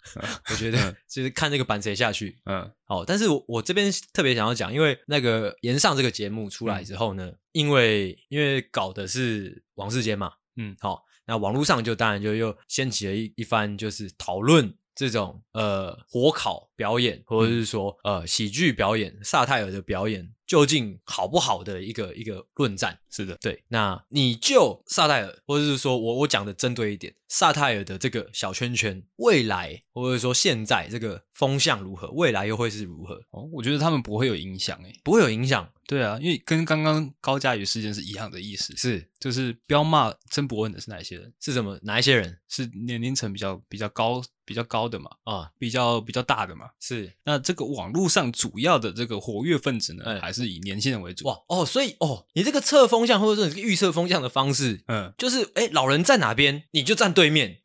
[0.48, 11.02] 我觉得就是看那个板谁下去，嗯，好，但是我我这边特别想要讲，因为那个延上这个节目出来之后呢，嗯、因为因为搞的是王世坚嘛，嗯，好。
[11.26, 22.98] 那网络上就当然就又掀起了一一番就是讨论这种呃火烤表演或者是说呃喜剧表演萨泰尔的表演究竟好不好的一个一个论战。
[23.10, 23.62] 是的，对。
[23.68, 33.14] 那你就萨泰尔或者是说我我讲的针对一点萨泰尔的这个小圈圈未来或者说现在这个风向如何，未来又会是如何？
[33.30, 35.68] 哦，我觉得他们不会有影响诶，不会有影响。
[35.86, 41.30] 对啊，因为跟刚刚高佳宇事件是一样的意思，是就是飙骂曾博恩的是哪一些人？
[41.40, 41.78] 是什么？
[41.82, 42.38] 哪一些人？
[42.48, 45.10] 是年龄层比较比较高、比较高的嘛？
[45.24, 46.66] 啊，比较比较大的嘛？
[46.80, 51.26] 是，那这个网络上主要的这个活跃分子呢，哎还是以年轻人为主。
[51.26, 57.58] 哇哦，所以哦，你这个测风向或者说你这个预测风向的方式，嗯，就是哎，老人站哪边，你就站对面。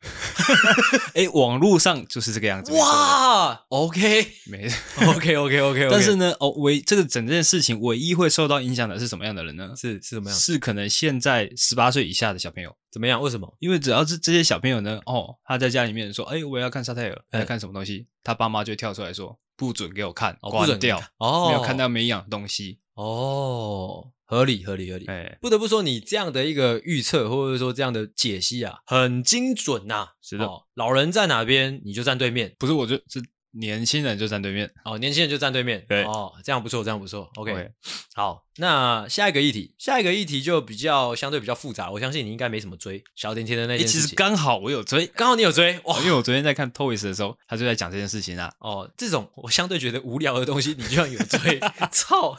[1.14, 2.72] 哎，网络上就是这个样子。
[2.72, 4.68] 哇，OK，没
[5.06, 9.72] ，OK OK OK，但是呢，哦，唯这个整件事情唯一会受到影响的是什么样的人呢？
[9.76, 10.38] 是是什么样？
[10.38, 12.74] 是可能现在十八岁以下的小朋友。
[12.90, 13.20] 怎么样？
[13.22, 13.56] 为什么？
[13.60, 25.06] 因为只要是这些小朋友呢，哦，他在家里面说，哎，我要看沙泰尔，要看什么东西，他爸妈就跳出来说，不准给我看，关掉，哦，没有看到没营养的东西，哦，合理合理合理。
[25.06, 30.08] 哎，不得不说，你这样的一个预测或者说这样的解析啊，很精准呐。
[30.20, 33.24] 是的，老人在哪边，你就站对面，不是，我就是。
[33.52, 37.70] 年轻人就站对面哦，年轻人就站对面，对哦，这样不错，这样不错，OK，, okay.
[38.14, 44.02] 好，那下一个议题，下一个议题就比较相对比较复杂，我相信你应该没什么追小甜甜的那件事情。
[44.02, 48.52] 其实刚好我有追，刚好你有追哇，因为我昨天在看 Toys 的时候，他就在讲这件事情啊。
[48.60, 51.58] 哦，这种我相对觉得无聊的东西，你居然有追，
[51.90, 52.36] 操！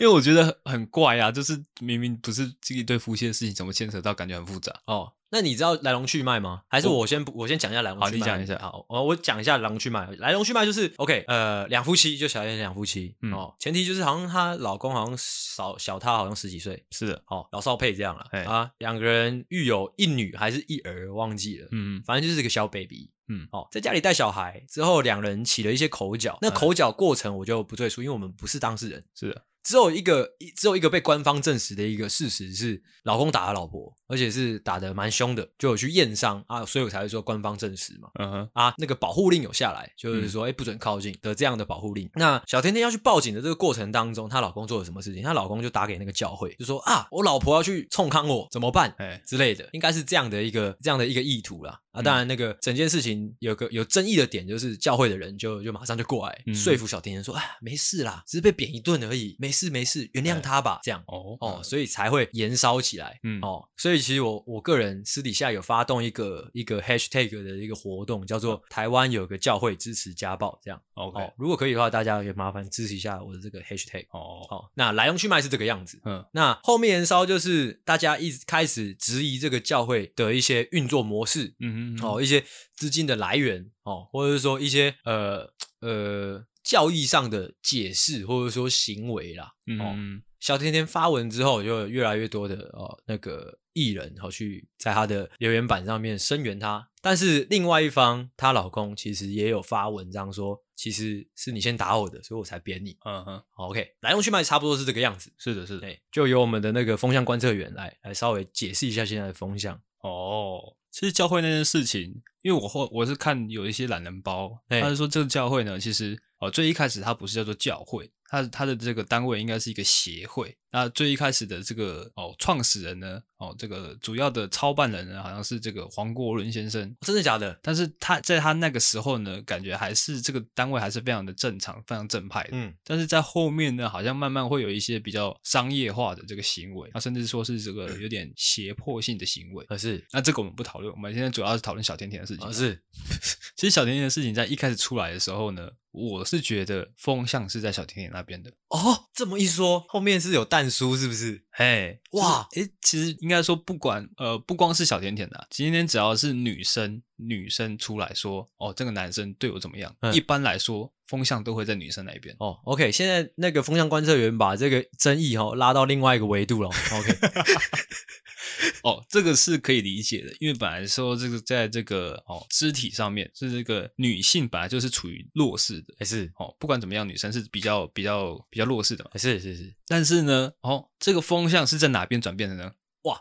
[0.00, 5.12] 因为我觉得很怪啊，就是明明不是这一对夫妻的事情，怎么牵扯到感觉很复杂哦。
[5.30, 6.62] 那你知道来龙去脉吗？
[6.68, 8.10] 还是我先我，我先讲一下来龙去脉？
[8.10, 8.58] 好，你讲一下。
[8.58, 10.08] 好，我我讲一下来龙去脉。
[10.18, 29.42] 来龙去脉就是 OK，呃，两夫妻就小燕两夫妻，嗯、哦，前提就是好像她老公好像少小她好像十几岁，是的，哦，老少配这样了，啊，两个人育有一女还是一儿忘记了，嗯，反正就是个小 baby，嗯，哦，在家里带小孩之后，两人起了一些口角，那口角过程我就不赘述，因为我们不是当事人，是的。
[29.66, 38.08] 只有一个，只有一个被官方证实的一个事实是，老公打了老婆，而且是打的蛮凶的，就有去验伤啊，所以我才会说官方证实嘛。
[38.20, 42.08] 嗯哼，啊，那个保护令有下来，就是说，哎、嗯欸，不准靠近的这样的保护令。
[42.14, 45.20] 那小甜甜要去报警的这个过程当中，她老公做了什么事情？
[45.24, 48.94] 她老公就打给那个教会，就说啊，我老婆要去冲康我，怎么办？
[48.98, 51.80] 哎，之类的，应该是这样的一个这样的一个意图啦。
[51.90, 63.18] 啊，当然，那个整件事情有个有争议的点，就是教会的人就就马上就过来、嗯、说服小甜甜说：“啊，没事啦，只是被扁一顿而已，没事没事，原谅他吧。”这样哦哦，所以才会延烧起来。
[63.22, 70.80] 嗯哦，所以其实我我个人私底下有发动一个一个 hashtag 的一个活动，叫做“台湾有个教会支持家暴”这样。
[70.94, 74.04] OK，哦，如果可以的话，大家也麻烦支持一下我的这个 hashtag。
[74.10, 76.00] 哦哦，那来龙去脉是这个样子。
[76.04, 81.54] 嗯，那后面延烧就是大家一直开始质疑这个教会的一些运作模式。
[81.60, 82.00] 嗯嗯。
[82.02, 85.48] 哦，一些资金的来源哦，或者是说一些呃
[85.80, 89.52] 呃教义上的解释，或者说行为啦。
[89.68, 96.88] 嗯，嗯，小甜甜发文之后，就越来越多的哦那个艺人好去在他的留言板上面声援他。
[97.00, 102.98] 但是另外一方，她老公其实也有发文章说，其实是你先打我的，所以我才扁你。
[103.04, 105.32] 嗯哼，OK，来龙去脉差不多是这个样子。
[105.38, 109.80] 是的，是的，就由我们的那个风向观测员来来稍微解释一下现在的风向。
[110.00, 110.74] 哦。
[110.90, 120.56] 其实教会那件事情，因为我后我是看有一些懒人包，他是说这个教会呢，其实哦最一开始它不是叫做教会，它它的这个单位应该是一个协会。
[120.72, 127.58] 那最一开始的这个哦创始人呢，哦这个主要的操办人呢，好像是这个黄国伦先生，真的假的？
[127.62, 132.50] 但是他在他那个时候呢，感觉还是这个单位还是非常的正常，非常正派的。
[132.52, 139.64] 嗯，但是在后面呢，好像慢慢会有一些比较商业化的这个行为，啊，甚至说是这个有点胁迫性的行为。
[139.70, 142.52] 可是，那这个我们不讨论，我们现在主要是讨论小甜甜的事情。
[142.52, 142.78] 是，
[143.56, 148.50] 其实小甜甜的事情在一开始出来的时候呢，我是觉得风向是在小甜甜那边的。
[148.68, 151.44] 哦，这么一说，后面是有蛋叔是不是？
[151.50, 159.94] 嘿，哇，诶，其实应该说，不管呃，不光是小甜甜的、啊，今天只要是女生，女生出来说，哦，这个男生对我怎么样？
[160.00, 162.34] 嗯、一般来说，风向都会在女生那边。
[162.38, 166.68] 哦，OK，现在那个风向观测员把这个争议哈、哦、拉到另外一个维度了。
[166.92, 167.16] OK。
[168.82, 179.74] 哦，这个是可以理解的，因为本来说这个在这个哦肢体上面是这个女性本来就是处于弱势的，还是哦不管怎么样，女生是比较比较比较弱势的嘛，是是是。
[179.86, 182.72] 但是呢，哦这个风向是在哪边转变的呢？
[183.02, 183.20] 哇！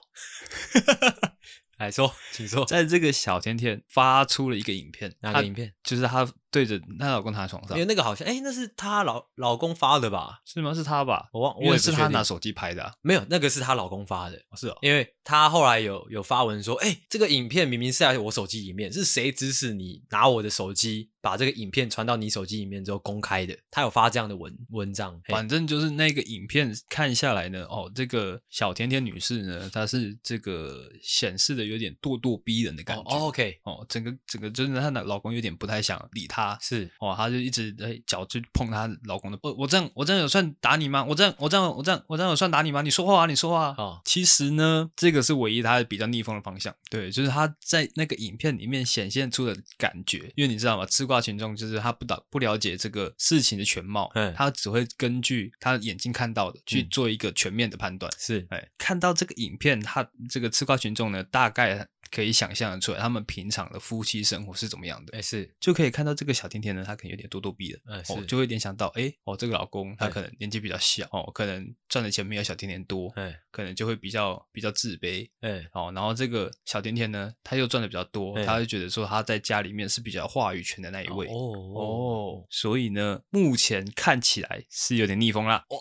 [1.77, 5.73] 来说，请说，在这个小甜甜发出了一个影片，哪个影片？
[5.83, 10.41] 就是她对着她老公躺在床上，因为那个好像，哎，那是她老老公发的吧？
[10.45, 10.73] 是吗？
[10.73, 11.29] 是她吧？
[11.33, 21.09] 我忘，我也是她拿手机拍的，啊，没有，那个是她老公发的，是哦，因为她后来有有发文说，哎，这个影片明明是在我手机里面，是谁指使你拿我的手机？
[21.25, 25.19] 把这个影片传到你手机里面之后公开的，她有发这样的文文章。
[25.27, 33.03] 反正就是那个影片看下来呢，哦，这个小甜甜女士呢，她是这个显示的有点咄咄逼人的感觉。
[33.05, 39.37] 哦，OK，哦，整个整个真的她的老公有点不太想理她，是哦，她就一直哎脚去碰她老公的。
[39.41, 41.03] 我我这样我这样有算打你吗？
[41.03, 42.81] 我这样我这样我这样我这样有算打你吗？
[42.81, 43.75] 你说话啊，你说话啊。
[43.77, 46.73] 哦，其实呢，这个是唯一她比较逆风的方向。
[46.89, 50.85] 对，就是她在那个影片里面显现出的感觉，因为你知道吗？
[50.85, 51.25] 吃瓜。
[51.25, 58.11] 群众就是他不了不了解这个事情的全貌，嗯，他只会根据他眼睛看到的去做一个全面的判断。
[58.19, 61.87] 是，哎，看到这个影片，他这个吃瓜群众呢，大概。
[62.11, 65.13] 可以想象的出来，他们平常的夫妻生活是怎么样的？
[65.17, 65.55] 哎、欸，是。
[65.59, 85.77] 就可以看到这个小甜甜呢，她可能有点咄咄逼人，哎、就会联想到，哎、欸，哦，这个老公他可能年纪比较小，哦，可能赚的钱没有小甜甜多，哎、欸，可能就会比较比较自卑，哎、欸，哦，然后这个小甜甜呢，她又赚的比较多，欸、他就觉得说她在家里面是比较话语权的那一位，哦哦，哦，所以呢，目前看起来是有点逆风啦，哦，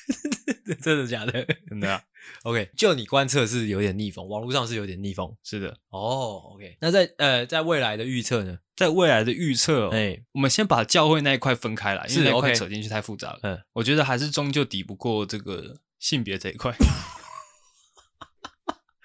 [0.82, 1.44] 真的假的？
[1.68, 2.02] 真的、啊。
[2.44, 5.68] OK，就你观测是有点逆风，网络上是有点逆风，是的。
[5.88, 8.58] 哦、oh,，OK，那在呃，在未来的预测呢？
[8.76, 13.40] 在未来的预测、哦，哎、欸，我们先把教会那一块分开来，因为那块扯进去太复杂了。
[13.42, 16.74] 嗯，我觉得还是终究抵不过这个性别这一块。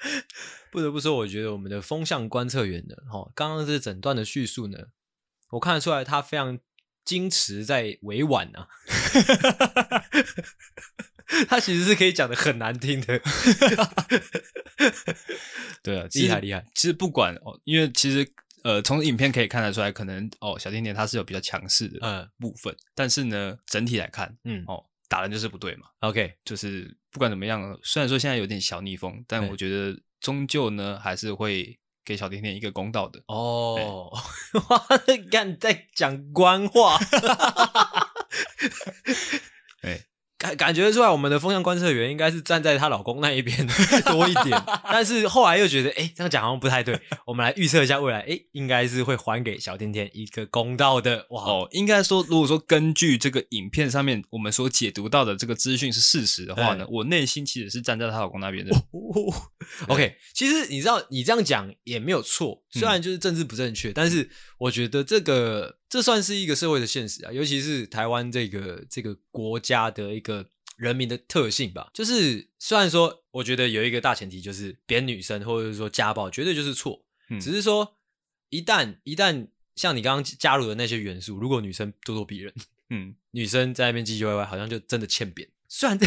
[0.72, 4.78] 不得不说，我觉得我们的风向观测员呢，哈，刚刚这整段的叙述呢，
[5.52, 6.60] 我看得出来他非常
[7.06, 8.68] 矜持在委婉啊。
[11.50, 13.20] 他其实是可以讲的很难听的，
[15.82, 16.64] 对啊，厉害厉害。
[16.76, 18.28] 其实不管哦，因为其实
[18.64, 25.88] 呃，从影片可以看得出来，可能哦，小甜甜他是有比较强势的嗯部分，嗯，但是呢，整体来看，嗯哦，打人就是不对嘛。
[26.00, 33.22] OK，就是不管怎么样，虽然说现在有点小逆风，但我觉得终究呢，还是会给小甜甜一个公道的。
[33.28, 34.12] 哦，
[34.70, 34.86] 哇，
[35.32, 37.00] 干在讲官话，
[39.06, 39.14] 哎。
[40.46, 43.66] 感感觉出来，我们的风向观测员应该是站在她老公那一边
[44.06, 47.00] 多一点，但是后来又觉得，哎、欸，这样讲好像不太对。
[47.26, 51.26] 我们来预测一下未来，哎、欸，应该是会还给小甜甜一个公道的。
[51.30, 58.72] 哇，哦，应该说，如果说根据这个影片上面我们所解读到的这个资讯是事实的话呢，我内心其实是站在她老公那边的。
[59.88, 64.30] OK，其实你知道，你这样讲也没有错，虽然就是政治不正确，嗯、但是
[64.60, 65.78] 我觉得这个。
[65.96, 71.90] 这算是一个社会的现实啊，尤其是台湾这个这个国家的一个人民的特性吧。
[71.94, 77.06] 就是虽然说，我觉得有一个大前提，就是贬女生或者是说家暴绝对就是错。
[77.30, 77.96] 嗯，只是说
[78.50, 82.54] 一旦一旦像你刚刚加入的那些元素，如果女生咄咄逼人，
[82.90, 85.48] 嗯，女生在那边唧唧歪歪，好像就真的欠扁。
[85.70, 85.98] 虽然。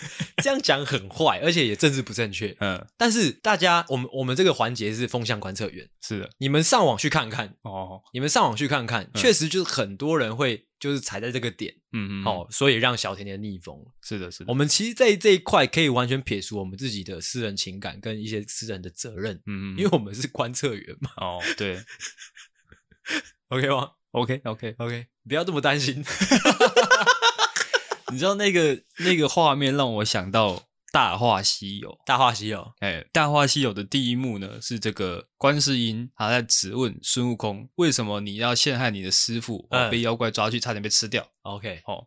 [0.42, 2.56] 这样讲很坏，而且也政治不正确。
[2.60, 13.76] 嗯，但是大家，我们我们这个环节是风向观测员，是的，你们上网去看看哦，你们上网去看看，确实就是很多人会就是踩在这个点，嗯嗯，哦，所以让小甜甜逆风。
[14.02, 14.46] 是的，是的。
[14.48, 21.10] 我们其实，在这一块可以完全撇除我们自己的私人情感跟一些私人的责任，嗯嗯，因为我们是观测员嘛。
[21.16, 21.82] 哦，对，
[23.48, 26.04] OK 吗？OK OK OK，不要这么担心。
[28.12, 30.54] 你知道那个那个画面让我想到
[30.92, 31.90] 《大话西游》。
[32.04, 42.06] 《大话西游》哎，《大话西游》的第一幕呢，是这个观世音他在质问孙悟空：“为什么你要陷害你的师父，被妖怪抓去，差点被吃掉？”OK，哦，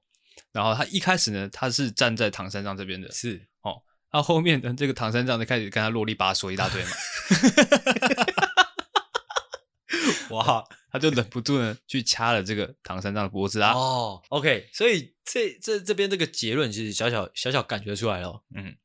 [0.51, 6.91] 然后他一开始呢，他是站在唐三藏这边的，是哦，他后面的这个唐三藏就开始跟他啰里吧嗦一大堆嘛。
[10.29, 13.73] 哇，他就忍不住呢，去掐了这个唐三藏的脖子啊。
[13.73, 18.43] 哦，OK，所以这这这边这个结论其实小小小小感觉出来了。
[18.55, 18.75] 嗯，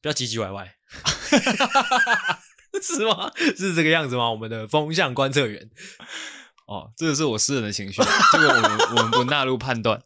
[0.00, 0.76] 不要唧唧歪歪，
[2.82, 3.32] 是吗？
[3.56, 4.30] 是这个样子吗？
[4.30, 5.70] 我们的风向观测员。
[6.66, 8.00] 哦，这个是我私人的情绪，
[8.32, 10.02] 这个我们我们不纳入判断。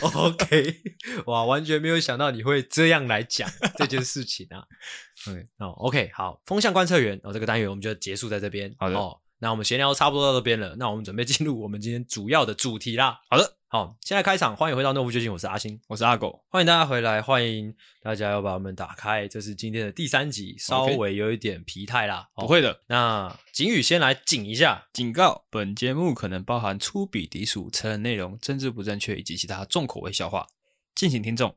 [0.00, 0.80] OK，
[1.26, 4.64] 哇，完全没有想到你会这样来讲这件事情啊。
[5.28, 8.74] 嗯，哦，OK，好，风向观测员，哦，这个单元我们就结束在这边。
[8.78, 8.96] 好的。
[8.96, 13.20] 哦那我们闲聊差不多到这边了，那我们准备进入我们今天主要的主题啦。
[13.30, 17.72] 好的，好，现在开场，欢迎回到诺夫救星，我是阿星，我是阿狗，欢迎大家回来，欢迎
[18.02, 22.80] 大家要把我们打开，这是今天的第三集，稍微有一点疲态啦.不会的。
[22.88, 30.48] 那警语先来警一下，警告：本节目可能包含粗鄙低俗、成人内容、政治不正确以及其他重口味笑话，
[30.96, 31.54] 敬请听众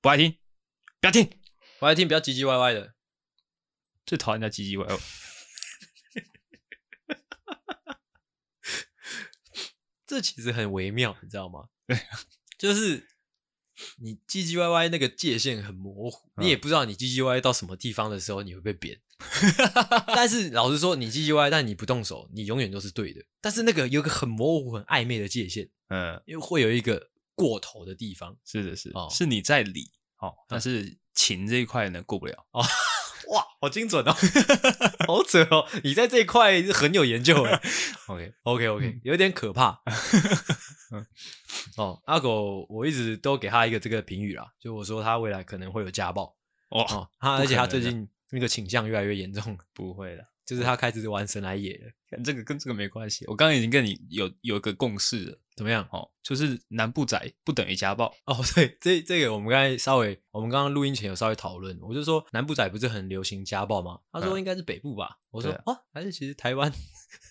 [0.00, 0.34] 不爱听
[0.98, 1.28] 不要听，
[1.78, 2.94] 不爱听不要唧唧歪歪的，
[4.06, 4.98] 最讨厌人家唧唧歪歪。
[10.08, 11.68] 这其实很微妙，你知道吗？
[11.86, 11.96] 对，
[12.58, 13.06] 就是
[13.98, 19.00] 你唧唧歪歪那个界限很模糊，嗯，你也不知道你唧唧歪歪到什么地方的时候你会被扁。
[20.08, 23.22] 但是老实说，你唧唧歪歪，但你不动手，你永远都是对的。
[23.40, 28.36] 但是那个有个很模糊、很暧昧的界限，嗯，因为会有一个过头的地方。
[28.46, 32.64] 是的，是是你在理，哦，但是情这一块呢过不了哦。
[33.28, 34.12] 哇，好精准哦，
[35.06, 35.66] 好准哦！
[35.84, 37.60] 你在这一块很有研究哎。
[38.08, 39.82] OK，OK，OK，okay, okay, okay, 有点可怕。
[41.76, 46.34] 哦，阿狗，我一直都给他一个这个评语啦，就我说他未来可能会有家暴。
[46.70, 49.58] 哦，他而且他最近那个倾向越来越严重。
[49.74, 51.90] 不会的，就是他开始玩神来也了。
[52.08, 55.86] 跟这个跟这个没关系，我刚刚已经跟你有有一个共识了，怎么样？
[55.92, 58.06] 哦，就是南部仔不等于家暴。
[58.24, 63.98] 哦，对，这这个我们刚才稍微，我们刚刚录音前有稍微讨论，我就说南部仔不是很流行家暴吗？
[64.10, 65.08] 他说应该是北部吧。
[65.10, 66.72] 嗯、我说啊，还是其实台湾，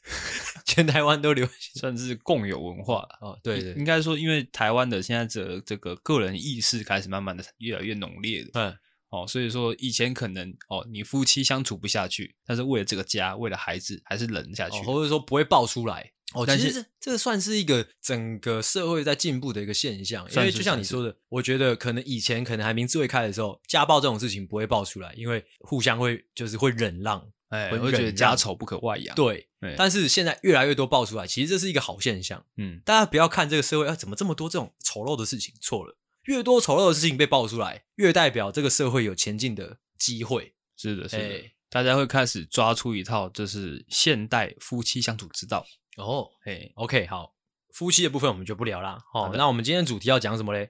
[0.68, 3.18] 全台湾都流行， 算是共有文化了。
[3.22, 8.49] 哦，对对，应该说，因为台湾的现在这这个个人意识开始慢慢的越来越浓烈了。
[8.53, 8.78] 嗯。
[9.10, 16.12] 哦，所以说以前可能哦，你夫妻相处不下去，但是为了这个家，为了孩子，还是忍下去，哦、或者说不会爆出来。
[16.34, 29.16] 哦，但是这这个算是一个整个社会在进步的一个现象，因为就像你说的，我觉得可能以前可能还明智未开的时候，家暴这种事情不会爆出来，因为互相会就是会忍让，哎，会觉得家丑不可外扬。
[29.16, 29.47] 对，
[29.78, 32.45] 但是现在越来越多爆出来，其实这是一个好现象。
[32.58, 35.97] 嗯，大家不要看这个社会啊，怎么这么多这种丑陋的事情，错了。
[36.28, 40.53] 越多丑陋的事情被爆出来，越代表这个社会有前进的机会。
[40.75, 45.65] 是的，是的，欸、大家会开始抓出一套就是现代夫妻相处之道。
[45.97, 47.34] 哦，嘿，OK，好，
[47.73, 48.99] 夫妻的部分我们就不聊啦。
[49.11, 50.69] 好、哦，那我们今天主题要讲什么嘞？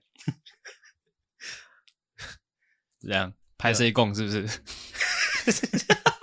[3.02, 4.48] 这样拍摄共是不是？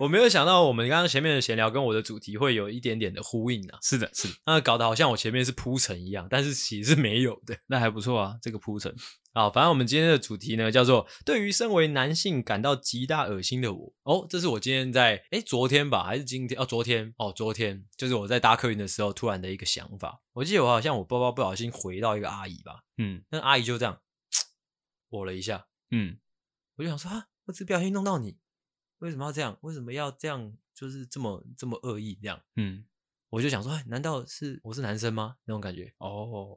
[0.00, 3.78] 我没有想到，我们刚刚前面的闲聊跟我的主题会有一点点的呼应啊！
[3.82, 7.54] 是的，是的，那搞得好像我前面是铺陈一样，但是其实是没有的。
[7.66, 8.96] 那还不错啊，这个铺陈。
[9.34, 13.92] 好，反正我们今天的主题呢，叫做“对于身为男性感到极大恶心的我”。
[14.04, 16.58] 哦，这是我今天在诶昨天吧，还是今天？
[16.58, 20.22] 哦，昨天哦，昨天就是我在搭客运的时候突然的一个想法。
[20.32, 24.00] 我记得我好像我包包不小心回到一个阿姨吧，嗯，那阿姨就这样
[25.10, 26.16] 我了一下，嗯，
[26.76, 28.38] 我就想说啊，我只不小心弄到你。
[29.00, 29.58] 为什么要这样？
[29.60, 30.52] 为什么要这样？
[30.72, 32.40] 就是这么这么恶意这样？
[32.56, 32.86] 嗯，
[33.28, 35.36] 我就想说，哎，难道是我是男生吗？
[35.44, 36.56] 那种感觉哦，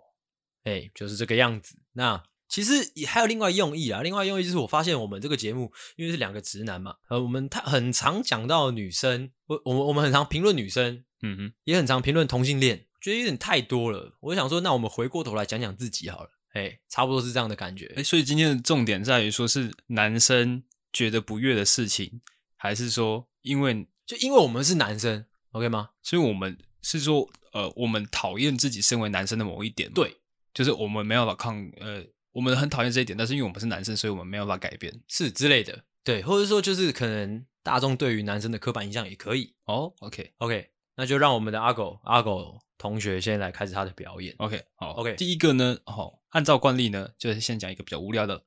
[0.63, 1.77] 哎，就是这个样子。
[1.91, 14.15] 那其实也还有另外用意啊，另外用意就是我发现我们这个节目，因为是两个直男嘛，呃，我们他很常讲到女生，我我们我们很常评论女生，嗯哼，也很常评论同性恋，觉得有点太多了。
[14.21, 17.91] 我就想说，那我们回过头来讲讲自己好了，哎，差不多是这样的感觉。
[17.97, 20.63] 哎，所以今天的重点在于说是男生
[20.93, 22.21] 觉得不悦的事情。
[22.63, 25.89] 还是说，因为就因为我们是男生，OK 吗？
[26.01, 30.15] 所以我们是说，呃，我们讨厌自己身为男生的某一点，对，
[30.53, 32.01] 就是我们没有办法抗，呃，
[32.31, 40.31] 我们很讨厌这一点，但是因为我们是男生，所以我们没有办法改变，是之类的，对，或者说就是可能大众对于男生的刻板印象也可以哦，OK。
[40.37, 44.93] OK，那就让我们的阿狗阿狗同学先来开始他的表演，OK 好。
[44.93, 48.45] OK，第一个呢，好，按照惯例呢，就是先讲一个比较无聊的。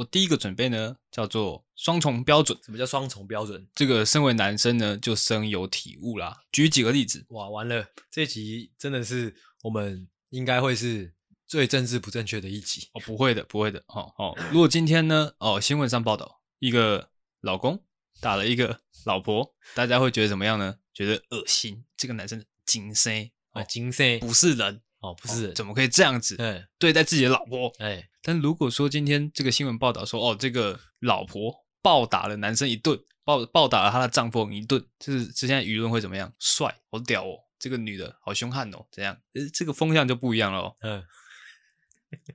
[0.00, 2.58] 我第一个准备呢，叫做双重标准。
[2.64, 3.68] 什么叫双重标准？
[3.74, 6.40] 这个身为男生呢，就深有体悟啦。
[6.50, 7.26] 举几个例子。
[7.28, 11.12] 哇，完了，这集真的是我们应该会是
[11.46, 12.88] 最政治不正确的一集。
[12.94, 13.78] 哦，不会的，不会的。
[13.88, 17.10] 哦哦，如果今天呢，哦，新闻上报道一个
[17.42, 17.84] 老公
[18.22, 20.76] 打了一个老婆，大家会觉得怎么样呢？
[20.94, 21.84] 觉得恶心。
[21.98, 24.80] 这个男生精神啊，精神不是人。
[25.00, 26.36] 哦，不是、哦，怎么可以这样子？
[26.38, 36.30] 嗯，对待自己的老婆，哎，但如果说今天这个新闻报道说，哦，这个老婆暴打了男生一顿，暴暴打了她的丈夫一顿，就是现在舆论会怎么样？
[36.38, 39.16] 帅，好屌哦，这个女的好凶悍哦，怎样？
[39.32, 40.76] 呃，这个风向就不一样了哦。
[40.80, 41.02] 嗯，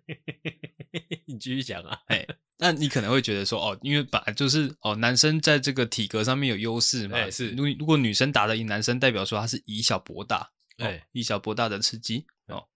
[1.28, 2.26] 你继续讲啊，哎，
[2.58, 10.50] 那你可能会觉得说，哦，因为本来就是哦，男生在这个体格上面有优势嘛，哎，是，如如果女生打得赢男生，代表说他是以小博大。
[10.78, 12.68] 哎，以小博大的吃鸡哦，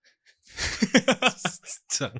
[1.87, 2.13] 这样，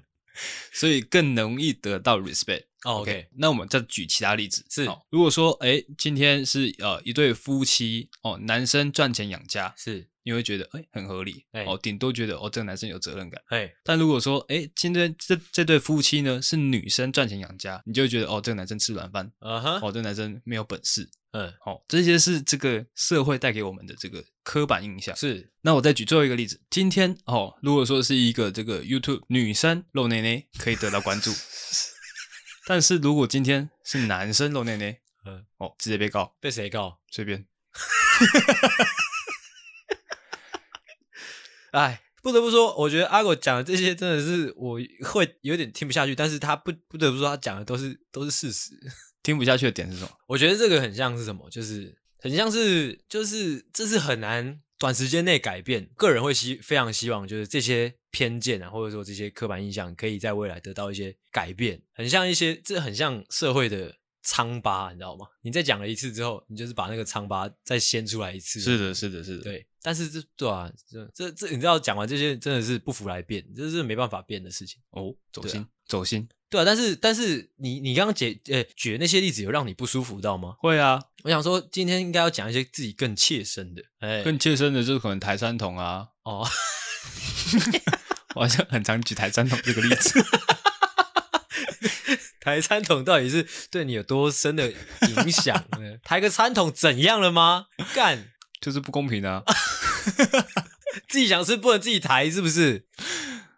[0.71, 2.68] 所以更容易得到 respect。
[2.85, 10.07] 哦、OK，那我们再举其他例子，是，如果说，哎，今天是呃一对夫妻哦，男生赚钱养家，是。
[10.23, 25.15] 你会觉得哎很合理，欸、哦，顶多觉得哦这个男生有责任感，哎，但如果说哎今天这这对夫妻呢是女生赚钱养家，你就会觉得哦这个男生吃软饭，啊哈，哦这个男生没有本事，嗯，好、哦，这些是这个社会带给我们的这个刻板印象。
[25.15, 31.31] 是，那我再举最后一个例子，今天哦如果说是一个这个 YouTube 女生露内内可以得到关注，
[32.69, 36.99] 但是如果今天是男生露内内，嗯，哦直接被告，被谁告？
[37.09, 37.47] 随便。
[41.73, 48.69] 哎，不得不说，我觉得阿狗讲的这些真的是我会有点听不下去，但是他不不得不说，他讲的都是都是事实。
[49.23, 50.11] 听不下去的点是什么？
[50.27, 55.89] 我觉得这个很像是什么，就是很像是就是这是很难短时间内改变。
[55.95, 61.81] 个人会希非常希望，就是这些偏见啊，或者说这些刻板印象，可以在未来得到一些改变。
[61.93, 63.97] 很像一些，这很像社会的。
[64.21, 65.25] 疮疤，你知道吗？
[65.41, 68.59] 你再讲了一次之后，你就是把那个疮疤再掀出来一次。
[68.59, 69.43] 是的，是的，是的。
[69.43, 74.79] 对，但是这对啊，这这这，你知道讲完这些真的是不服来辩，这是没办法变的事情。
[74.89, 76.27] 哦，走心，啊、走心。
[76.49, 80.55] 对啊，但是但是你你刚刚解呃举的那些例子有让你不舒服到吗？
[80.59, 86.07] 会啊，我想说今天应该要讲一些自己更切身的，哎，更切身的就是可能台三桶啊。
[86.23, 86.47] 哦
[88.35, 90.23] 我好像很常举台三桶这个例子。
[92.39, 95.97] 台三桶到底是对你有多深的影响呢？
[96.03, 97.65] 抬个餐桶怎样了吗？
[97.93, 98.31] 干，
[98.61, 99.43] 就是不公平啊！
[101.07, 102.85] 自己想吃不能自己抬，是不是？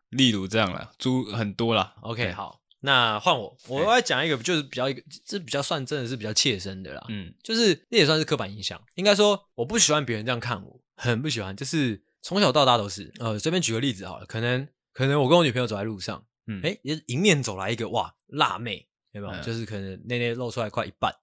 [0.09, 1.93] 例如这样了，猪很多了。
[2.01, 7.05] OK，好，那换我，我要讲一个，就是比较一个，这比较算真的是比较切身的啦。
[7.09, 8.81] 嗯，就是那也算是刻板印象。
[8.95, 11.55] 应该说，我不喜欢别人这样看我，很不喜欢。
[11.55, 13.13] 就是从小到大都是。
[13.19, 16.25] 呃，随便举个例子好了，可能可能我跟我女朋友走在路上。
[16.47, 16.75] 嗯，哎，
[17.05, 19.33] 迎面走来一个哇，辣妹，有没有？
[19.33, 21.13] 嗯、就是可能内内露出来快一半，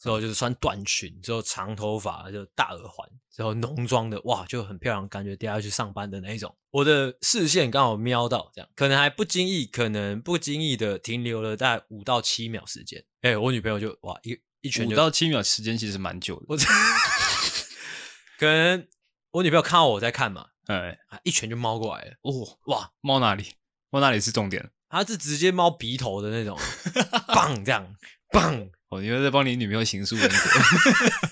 [0.00, 6.56] 之后就是穿短裙，之后长头发，就大耳环，之后浓妆的，哇，就很漂亮，感觉等下要去上班的那一种。
[6.70, 13.04] 我的视线刚好瞄到，这样可能还不经意，可能不经意的停留了大概五到七秒时间。
[13.22, 16.46] 哎，我女朋友就哇，一一拳就，五到七秒时间其实蛮久的。
[16.48, 16.56] 我
[18.38, 18.86] 可能
[19.32, 22.12] 我女朋友看到我在看嘛，哎，一拳就猫过来了。
[22.22, 23.54] 哦，哇，猫哪里？
[23.90, 24.70] 猫哪里是重点？
[24.90, 26.58] 他是直接猫鼻头的那种，
[27.28, 27.94] 棒这样，
[28.30, 28.70] 棒！
[28.90, 30.36] 哦，你又在帮你女朋友行书人格，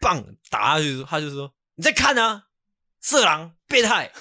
[0.00, 2.44] 棒打下去，他就说你在看啊，
[3.00, 4.12] 色狼、变态、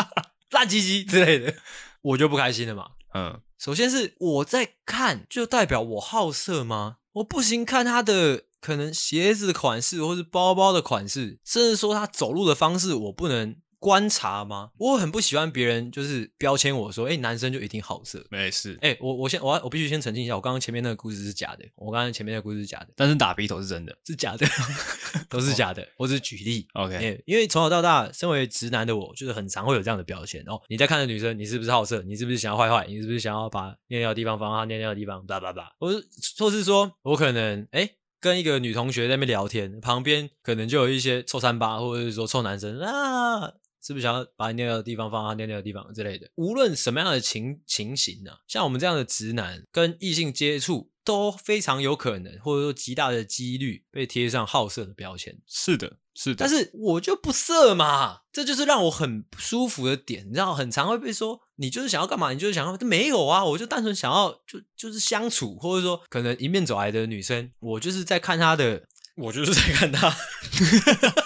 [0.50, 1.54] 烂鸡鸡之类的，
[2.02, 2.92] 我就不开心了嘛。
[3.12, 6.96] 嗯，首先是我在看，就代表我好色吗？
[7.12, 13.56] 我不行看他的可能鞋子的款式，或是包包的款式，甚至说他走路的方式，我不能。
[13.84, 14.70] 观察吗？
[14.78, 18.24] 我很不喜欢别人就是标签我说，哎、欸，男生就一定好色。
[18.30, 24.46] 没事，哎、欸，我我先我要我必须先澄清一下，我刚刚前面那个故事是假的，我刚刚前面那个故事是假的，但是打鼻头是真的，是假的，
[25.28, 25.82] 都是假的。
[25.82, 27.22] 哦、我只是举例，OK、欸。
[27.26, 30.42] 因为从小到大，身为直男的我，就是很常会有这样的标签。
[30.46, 32.02] 哦，你在看着女生，你是不是好色？
[32.04, 32.86] 你是不是想要坏坏？
[32.88, 35.26] 你是不是想要把尿尿的地方放到她尿尿的地方？
[35.26, 35.70] 叭叭叭。
[35.80, 36.02] 我是，
[36.38, 43.52] 或是说我可能哎、欸，跟一个女同学在那边聊天，旁边可能就有一些臭三八，或者是说臭男生啊。
[43.84, 46.26] 是不是想要把你尿尿的地方放他尿尿的地方之类的？
[46.36, 48.38] 无论什么样的情情形呢、啊？
[48.48, 55.36] 像我们这样的直男跟异性接触，都非常有可能，或者说极大的几率被贴上好色的标签。
[55.46, 56.36] 是的，是的。
[56.36, 60.26] 但是我就不色嘛，这就是让我很不舒服的点。
[60.26, 62.32] 你知道，很常会被说你就是想要干嘛？
[62.32, 63.44] 你就是想要没有啊？
[63.44, 68.82] 我就单纯想要就就是相处，或者说可能迎面走来的女生，我就是在看她的，
[69.16, 70.10] 我就是在看她。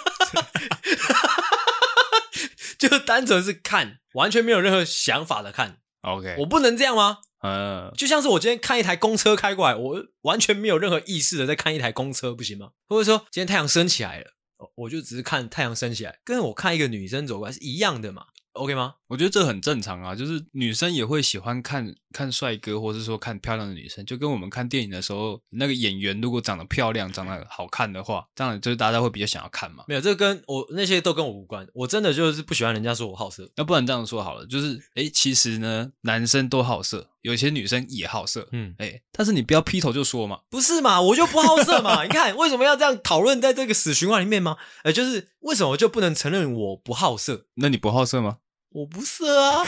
[2.79, 5.77] 就单纯是看，完全没有任何想法的看。
[6.01, 7.19] OK，我不能这样吗？
[7.41, 12.71] 嗯，就像是我今天看一台公车开过来，我完全没有任何意识的在看一台公车，不行吗？
[12.87, 14.31] 或者说今天太阳升起来了，
[14.75, 18.25] 我就只是看太阳升起来，跟我看一个女生走过来是一样的嘛。
[18.53, 18.95] OK 吗？
[19.09, 29.83] 我觉得这很正常啊，就是女生也会喜欢看看帅哥，或是说看漂亮的女生，就跟我们看电影的时候，那个演员如果长得漂亮、长得好看的话，当然就是大家会比较想要看嘛。
[29.87, 33.49] 没有，这跟我那些都跟我无关，我真的就是不喜欢人家说我好色。
[33.55, 41.01] 那不然这样说好了，就是诶，其实呢，男生都好色，有些女生也好色，嗯，诶，但是你不要劈头就说嘛，不是嘛？
[41.01, 42.03] 我就不好色嘛？
[42.05, 44.57] 你看为什么要这样讨论在这个死循环里面吗？
[44.83, 47.47] 呃，就是为什么我就不能承认我不好色？
[47.55, 48.37] 那你不好色吗？
[48.71, 49.65] 我不色啊！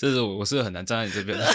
[0.00, 1.46] 这是我，我是很难站在你这边的。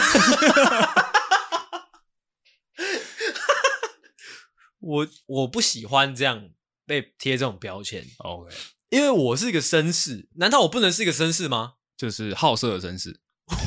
[4.79, 6.49] 我我不喜欢这样
[6.85, 8.05] 被贴这种标签。
[8.19, 8.53] OK，
[8.89, 11.73] 因为我是一个绅士，难道我不能是一个绅士吗？
[11.97, 13.19] 就是好色的绅士，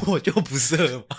[0.06, 1.16] 我就不色嘛，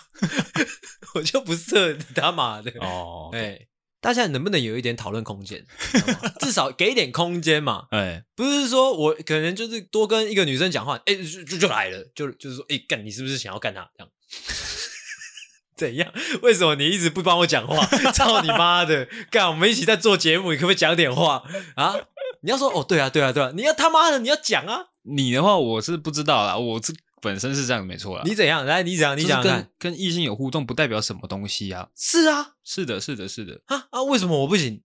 [1.16, 2.72] 我就不色，他妈的！
[2.82, 3.68] 哦，哎。
[4.00, 5.66] 大家能不能有一点讨论空间？
[6.40, 7.88] 至少给一点空间嘛。
[7.92, 14.10] 哎、欸，不是说我可能就是多跟一个女生讲话，哎、欸，就就就来了，就就是说，哎、欸，干，你是不是想要干她这样？
[15.78, 16.12] 怎样？
[16.42, 17.86] 为什么你一直不帮我讲话？
[18.12, 19.08] 操你妈的！
[19.30, 21.44] 干，我们一起在做节目，你可不可以讲点话
[21.76, 21.96] 啊？
[22.42, 24.86] 你要说哦，对啊，对啊，对啊，你要他妈的，你要讲啊！
[25.04, 26.94] 你的话我是不知道啦，我是。
[27.22, 28.24] 本身是这样，没错啦。
[28.26, 28.66] 你怎样？
[28.66, 29.18] 来，你怎样？
[29.18, 29.70] 你讲跟。
[29.80, 31.90] 跟异性有互动不代表什么东西啊？
[31.96, 33.62] 是啊，是的，是的，是的。
[33.66, 34.04] 啊啊！
[34.04, 34.82] 为什么我不行？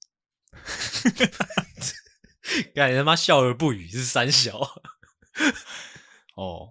[2.74, 4.58] 感觉他妈笑而不语是三小。
[6.36, 6.68] 哦，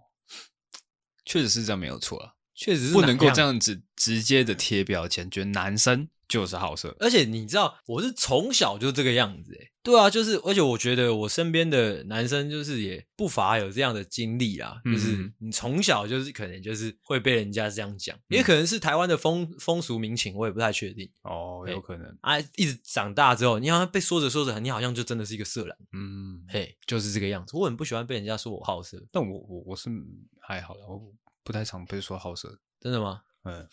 [1.25, 2.33] 确实是这样，没有错啊。
[2.53, 6.95] 确实是不能够这样子直接的贴标签，觉得男生就是好色。
[6.99, 27.57] 而且你知道，我是从小就这个样子，诶对啊，就是，而且我觉得我身边的男生就是也不乏有这样的经历啊，嗯、就是你从小就是可能就是会被人家这样讲，嗯、也可能是台湾的风风俗民情，我也不太确定哦，有可能啊，一直长大之后，你好像被说着说着，你好像就真的是一个色狼，嗯，嘿，就是这个样子。
[27.57, 29.89] 我很不喜欢被人家说我好色，但我我我是
[30.39, 31.11] 还好啦，我
[31.43, 32.59] 不太常被说好色。
[32.79, 33.23] 真的吗？
[33.45, 33.67] 嗯，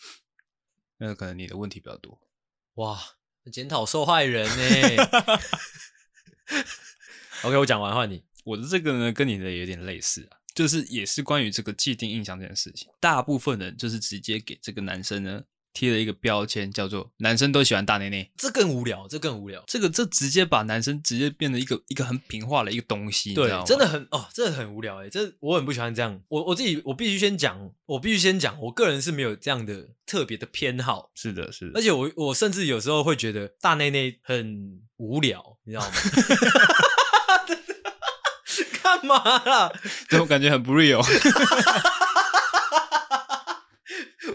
[0.97, 2.19] 那可能你的问题比较多。
[2.75, 2.99] 哇，
[3.51, 5.03] 检讨受害人呢
[7.43, 8.23] ？OK，我讲完换你。
[8.43, 12.87] 我的这个呢，跟你的有点类似啊，就是也是关于这个既定印象这件事情。
[12.99, 15.43] 大部分人就是直接给这个男生呢。
[15.73, 19.63] 贴了一个标签，叫做“男生都喜欢大内内”，这更无聊，这更无聊。
[19.67, 26.21] 这个这直接把男生直接变成一个一个很平化的一个东西，对，真的很哦，真的很无聊哎，这我很不喜欢这样。
[26.27, 31.11] 我我自己我必须先讲，我必须先讲，我个人是没有这样的特别的偏好。
[31.15, 31.79] 是的，是的。
[31.79, 35.95] 而且我我甚至有时候会觉得大内内很无聊，你知道吗？
[38.81, 39.15] 干嘛
[39.45, 39.71] 啦？
[40.09, 41.01] 这种感觉很不 real。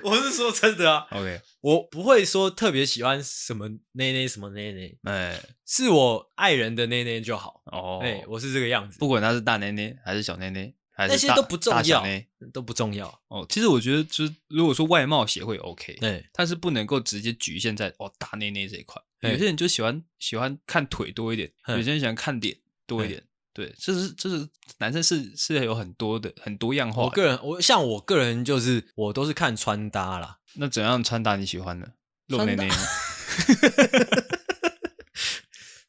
[0.05, 12.05] 我是说真的啊，OK，我不会说特别喜欢什么内内什么内内，哎，是我爱人的内内就好哦，哎，我是这个样子，不管他是大内内还是小内内，还是那些都不重要，
[12.53, 13.47] 都不重要哦。
[13.49, 19.03] 其实我觉得，就是如果说外貌协会 OK，对，但是不能够直接局限在哦大内内这一块。
[19.21, 23.25] 有些人就喜欢喜欢看腿多一点，有些人喜欢看脸多一点。
[23.55, 24.47] 对，这是这是
[24.79, 27.05] 男生是是有很多的很多样化。
[27.05, 30.39] 我个人，我像我个人就是我都是看穿搭啦。
[30.57, 31.93] 那怎样穿搭你喜欢的？
[32.27, 32.69] 露内内。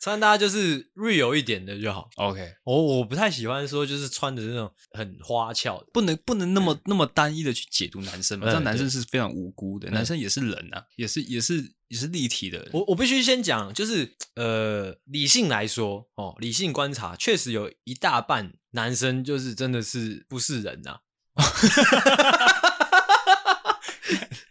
[0.06, 2.08] 穿搭就是 real 一点的就好。
[2.18, 8.46] OK，我我不太喜欢说就是穿的那种很花俏，不能不能那么那么单一的去解读男生嘛。
[8.46, 12.70] 这样男生是非常无辜的，男生也是人啊，也是也是也是立体的。
[12.72, 21.00] 我我必须先讲，就是呃，理性来说哦，理性观察，确实有一大半男生就是真的是不是人呐。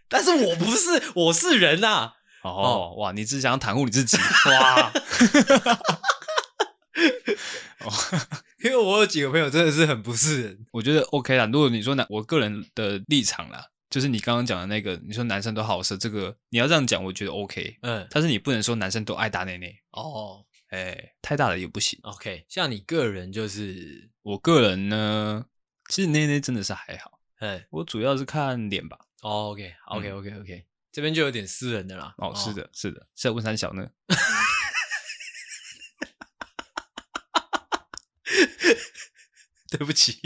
[0.09, 1.87] 但是我不是，我是人呐。
[1.99, 2.13] 哦，
[2.51, 3.13] 哦哇！
[3.13, 4.17] 你只想要袒护你自己
[4.51, 4.93] 哇？
[7.85, 7.93] 哦，
[8.63, 11.47] 因为我有几个朋友真的是很不是人， 我觉得 OK 啦。
[11.47, 17.79] 如果你说男，我个人的立场啦，就是你刚刚讲的那个，你说男生都好色，这个你要这样讲，我觉得 OK。
[17.83, 21.99] 嗯，但是你不能说男生都爱大内内哦，哎、欸，太大了也不行。
[22.03, 25.45] OK，像你个人就是，我个人呢，
[25.89, 27.19] 其实内内真的是还好。
[27.41, 28.99] 哎，我主要是看脸吧。
[29.23, 30.31] 哦，OK，OK，OK，OK。
[30.31, 30.65] Okay, okay.
[30.95, 32.15] 这边就有点私人的啦。
[32.19, 33.85] 哦，是的，是的，是要问三小呢。
[39.73, 40.21] 对不起。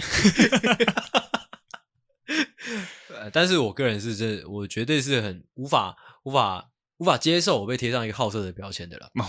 [3.33, 9.11] 但是我个人是这，我绝对是很无法、无法、无法接受我被贴上一个好色的标签的了。
[9.15, 9.25] 哦，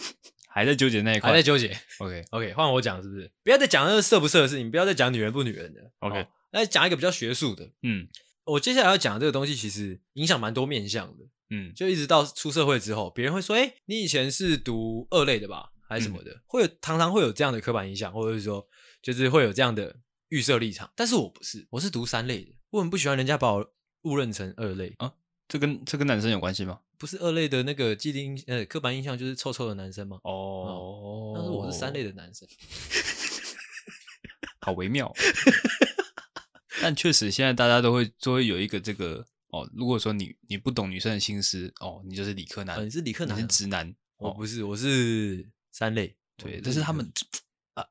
[0.48, 1.78] 还在纠结那一块，还在纠结。
[1.98, 3.30] OK，OK，换我讲是不是？
[3.44, 5.92] 不要再讲那个色不色的事情，不要再讲女人不女人的。
[5.98, 7.70] OK，来讲一个比较学术的。
[7.82, 8.08] 嗯。
[8.48, 18.66] 我接下来要讲的这个东西，其实影响蛮多面向的，嗯，就一直到出社会之后，别人会说，哎、欸，你以前是读二类的吧，还是什么的，嗯、会有常常会有这样的刻板印象，或者是说，
[19.02, 19.94] 就是会有这样的
[20.30, 20.90] 预设立场。
[20.96, 23.72] 但是我不是，我是读三类的，我很不喜欢人家把我
[24.02, 25.12] 误认成二类啊。
[25.46, 26.80] 这跟这跟男生有关系吗？
[26.98, 30.18] 不是二类的那个既定呃刻板印象就是臭臭的男生吗？
[30.24, 32.48] 哦，但是我是三类的男生，
[34.60, 35.12] 好微妙。
[36.80, 39.68] 但确实，现在大家都会都会有一个这个哦。
[39.74, 43.94] 如果说你你不懂女生的心思哦，你就是理科男，哦、你是理科男，你是直男。
[44.18, 46.16] 我不是，我是三类。
[46.36, 47.10] 对，但是他们
[47.74, 47.84] 啊，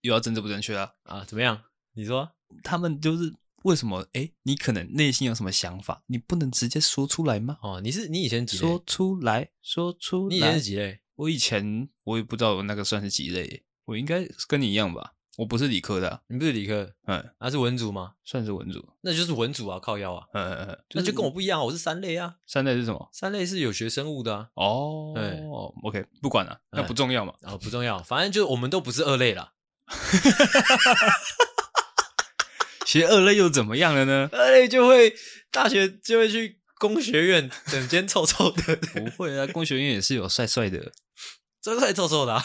[0.00, 1.24] 又要政治不正确啊啊？
[1.24, 1.62] 怎么样？
[1.94, 2.30] 你说
[2.62, 4.06] 他们就是为什么？
[4.12, 7.58] 哎，你可能内心有什么想法，你不能直接说出来吗？
[7.62, 8.60] 哦，你是你以前几类？
[8.60, 10.34] 说出来，说出来。
[10.34, 11.00] 你以前是几类？
[11.16, 15.14] 我以前我也不知道我那个算是几类，我应该跟你一样吧。
[15.36, 18.12] 我不是理科的、啊，你不是理科，嗯，他是文组吗？
[18.24, 22.34] 算是文组，那就是文组啊，靠腰啊，嗯嗯嗯，那就跟我不一样，我是三类啊。
[22.46, 23.08] 三类是什么？
[23.12, 24.48] 三类是有学生物的啊。
[24.54, 25.40] 哦，对
[25.84, 27.32] ，OK，不管了，那不重要嘛。
[27.42, 29.52] 哦，不重要，反正就我们都不是二类啦。
[32.84, 34.28] 学二类又怎么样了呢？
[34.32, 35.14] 二类就会
[35.52, 38.76] 大学就会去工学院，整间臭臭的。
[38.76, 40.92] 不会啊，工学院也是有帅帅的，
[41.62, 42.42] 真帅臭臭的啊。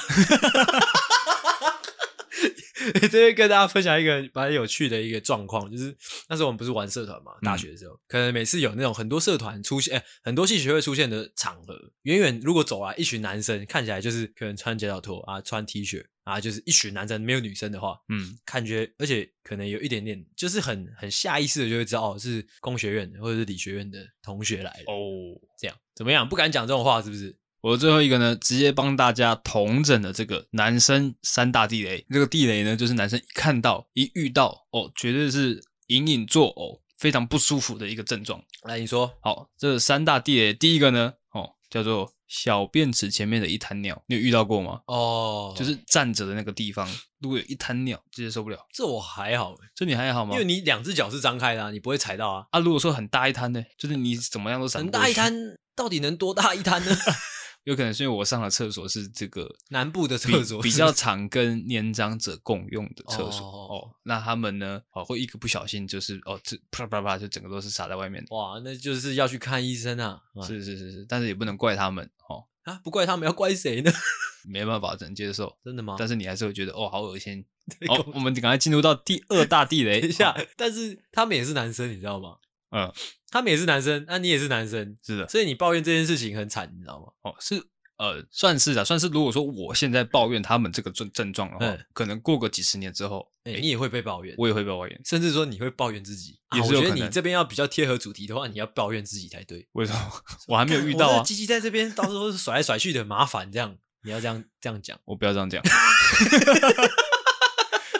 [3.10, 5.96] 这边跟大家分享一个蛮有趣的一个状况，就是
[6.30, 11.74] 那时候我们不是玩社团嘛，大学的时候，嗯、可能每次有那种很多社团出现，欸、很多戏学会出现的场合，
[12.04, 26.28] 远远如果走来一群男生，看起来就是可能穿夹脚拖啊，穿 T 恤啊，就是一群男生没有女生的话，嗯，感觉而且可能有一点点，就是很很下意识的就会知道哦，是工学院的或者是理学院的同学来的哦，这样怎么样？
[26.28, 27.36] 不敢讲这种话是不是？
[27.66, 32.06] 我的最后一个呢，直接帮大家统整的这个男生三大地雷。
[32.12, 38.40] 这个地雷呢，就是男生一看到、一遇到哦，绝对是隐隐作呕、非常不舒服的一个症状。
[38.66, 39.12] 来，你说。
[39.20, 44.82] 好，这三大地雷，第一个呢，哦，叫做小便池前面的一滩尿，你有遇到过吗？
[44.86, 46.88] 哦，就是站着的那个地方，
[47.20, 48.60] 如果有一滩尿，直接受不了。
[48.76, 50.34] 这我还好，这你还好吗？
[50.34, 52.46] 因为你两只脚是张开的啊，你不会踩到啊。
[52.52, 54.84] 啊，如果说很大一滩呢，就是你怎么样都闪。
[54.84, 55.34] 很大一滩，
[55.76, 56.96] 到底能多大一滩呢？
[57.66, 63.92] 有可能是因为我上的厕所是这个南部的厕所，比较常跟年长者共用的厕所哦，哦。
[64.04, 68.24] 那他们呢，哦，会一个不小心就是哦，这啪啪啪就整个都是洒在外面。
[68.30, 70.22] 哇，那就是要去看医生啊！
[70.44, 72.46] 是是是是，但是也不能怪他们哦。
[72.64, 73.92] 啊，不怪他们，要怪谁呢？
[74.48, 75.58] 没办法，只能接受。
[75.64, 75.96] 真的吗？
[75.98, 77.44] 但是你还是会觉得哦，好恶心。
[77.90, 80.00] 好，我们赶快进入到第二大地雷。
[80.02, 82.38] 等一下，但是他们也是男生，你知道吗？
[82.72, 82.92] 嗯，
[83.30, 85.28] 他们也是男生，那你也是男生，是的。
[85.28, 87.08] 所以你抱怨这件事情很惨，你知道吗？
[87.30, 87.62] 哦，是。
[87.98, 89.08] 呃，算是的，算是。
[89.08, 96.38] 如果说我现在抱怨他们这个症症状的话，嗯、可能过个几十年之后，哎、欸，你也会被抱怨，我也会被抱怨，甚至说你会抱怨自己。
[96.54, 99.66] 也是、啊、我觉得你这边要比较贴合主题的话，你要抱怨自己才对。
[99.72, 100.12] 为什么？
[100.50, 101.24] 我还没有遇到啊。
[101.24, 105.00] 鸡鸡在这边到时候甩来甩去的麻烦，这样你要这样这样讲。
[105.06, 105.64] 我不要这样讲。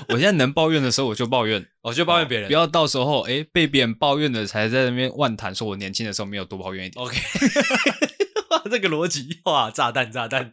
[0.10, 7.04] 我现在能抱怨的时候我就抱怨，我就抱怨别人、哦，不要到时候哎、欸、被别人抱怨的才在那边万谈，说我年轻的时候没有多抱怨一点。
[7.04, 7.18] OK。
[8.70, 10.52] 这个逻辑哇，炸弹炸弹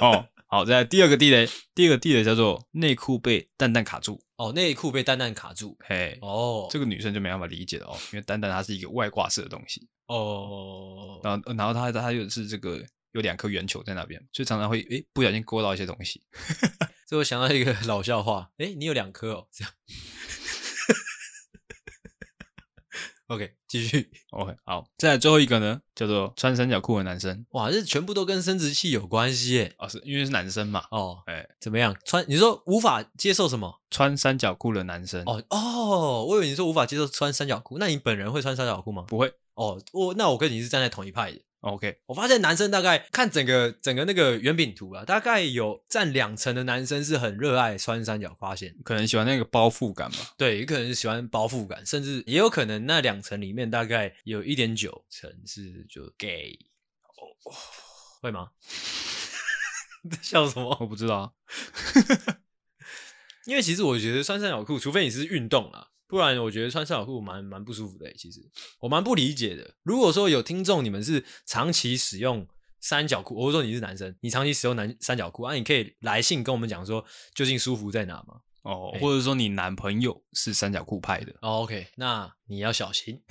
[0.00, 16.20] 哦，好，再来第二个地雷，第二个地雷叫做内裤被蛋蛋卡住哦，内裤被蛋蛋卡住，嘿，哦，这个女生就没办法理解了哦，因为蛋蛋它是一个外挂式的东西哦，然后然后它它又是这个有两颗圆球在那边，所以常常会诶不小心勾到一些东西，
[17.10, 19.72] 所以我想到一个 老笑话，诶你有两颗哦，这样。
[23.26, 24.12] OK，继续。
[24.30, 27.44] OK，好，再来最后一个呢，叫做穿三角裤的男生。
[27.50, 29.74] 哇，这全部都跟生殖器有关系耶。
[29.78, 30.84] 哦，是因为是男生嘛？
[30.92, 31.96] 哦，哎，怎么样？
[32.04, 32.24] 穿？
[32.28, 33.80] 你说无法接受什么？
[33.90, 35.24] 穿三角裤的男生。
[35.26, 39.02] 哦哦，我以为你说无法接受穿三角裤，那你本人会穿三角裤吗？
[39.08, 39.34] 不会。
[39.54, 41.40] 哦，我那我跟你是站在同一派的。
[41.60, 50.16] OK，我发现男生大概看整个整个那个圆饼图啊，大概有占两成的男生是很热爱穿三角，发现可能喜欢那个包覆感吧。
[50.38, 56.58] 对，也可能是喜欢包覆感，甚至也有可能那两成里面大概有一点九成是就 gay。
[57.04, 57.52] 哦，
[58.22, 58.48] 会吗？
[60.22, 60.74] 笑什么？
[60.80, 61.30] 我不知道啊。
[63.44, 65.88] 因为其实我觉得穿三角裤，除非你是运动啊。
[66.10, 68.40] 不然我觉得穿三角裤蛮蛮不舒服的，其实
[68.80, 69.74] 我蛮不理解的。
[69.84, 72.46] 如果说有听众你们是长期使用
[72.80, 77.04] 三角裤，或者说你是男生，你长期使用男三角裤，啊，你可以来信跟我们讲说
[77.34, 78.40] 究竟舒服在哪吗？
[78.62, 81.32] 哦，或者说你男朋友是三角裤派的。
[81.40, 83.22] 哦，OK，那你要小心。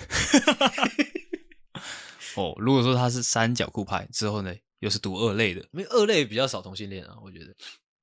[2.36, 7.54] 哦，如果说他是三角裤派之后呢，又是读二类的，因为二类比较少同性恋啊，我觉得。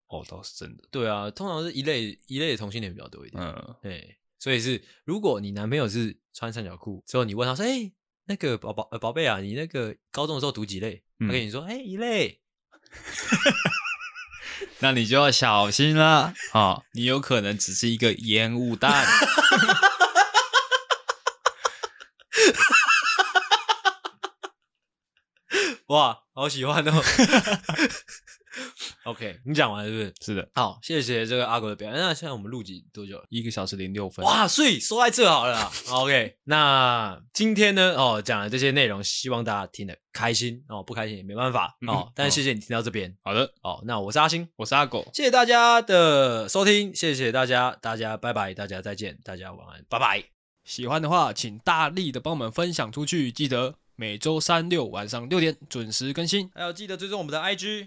[0.08, 0.84] 哦，倒是真的。
[0.92, 3.42] 对啊，通常是一类一类的同性恋比较多一点。
[3.42, 4.16] 嗯，对。
[4.46, 7.92] 所以是，如果你男朋友是穿三角裤之后，你问他说：“哎、欸，
[8.26, 12.40] 那个宝宝呃宝贝啊，你那个高中的时候读几类？”嗯、他跟你说：“哎、欸，一类。
[14.78, 16.84] ”那你就要小心啦啊、哦！
[16.92, 19.04] 你有可能只是一个烟雾弹。
[25.88, 26.92] 哇，好喜欢哦！
[29.06, 30.14] OK，你讲完了是不是？
[30.20, 30.48] 是的。
[30.52, 31.96] 好，谢谢这个阿狗的表演。
[31.96, 33.24] 那现在我们录几多久了？
[33.28, 34.26] 一个小时零六分。
[34.26, 35.72] 哇，所以说在这好了啦。
[35.94, 37.94] OK，那今天呢？
[37.94, 40.82] 哦，讲了这些内容，希望大家听得开心哦。
[40.82, 42.06] 不开心也没办法哦。
[42.08, 43.16] 嗯、但是谢谢你听到这边。
[43.22, 43.52] 好的。
[43.62, 45.08] 哦，那我是阿星，我是阿狗。
[45.14, 50.24] 谢谢大家的收听，谢谢大家，大家拜拜，大家再见，大家晚安，拜拜。
[50.64, 53.30] 喜欢的话，请大力的帮我们分享出去。
[53.30, 57.86] 记得每周三六晚上六点准时更新，还有记得追踪我们的 IG。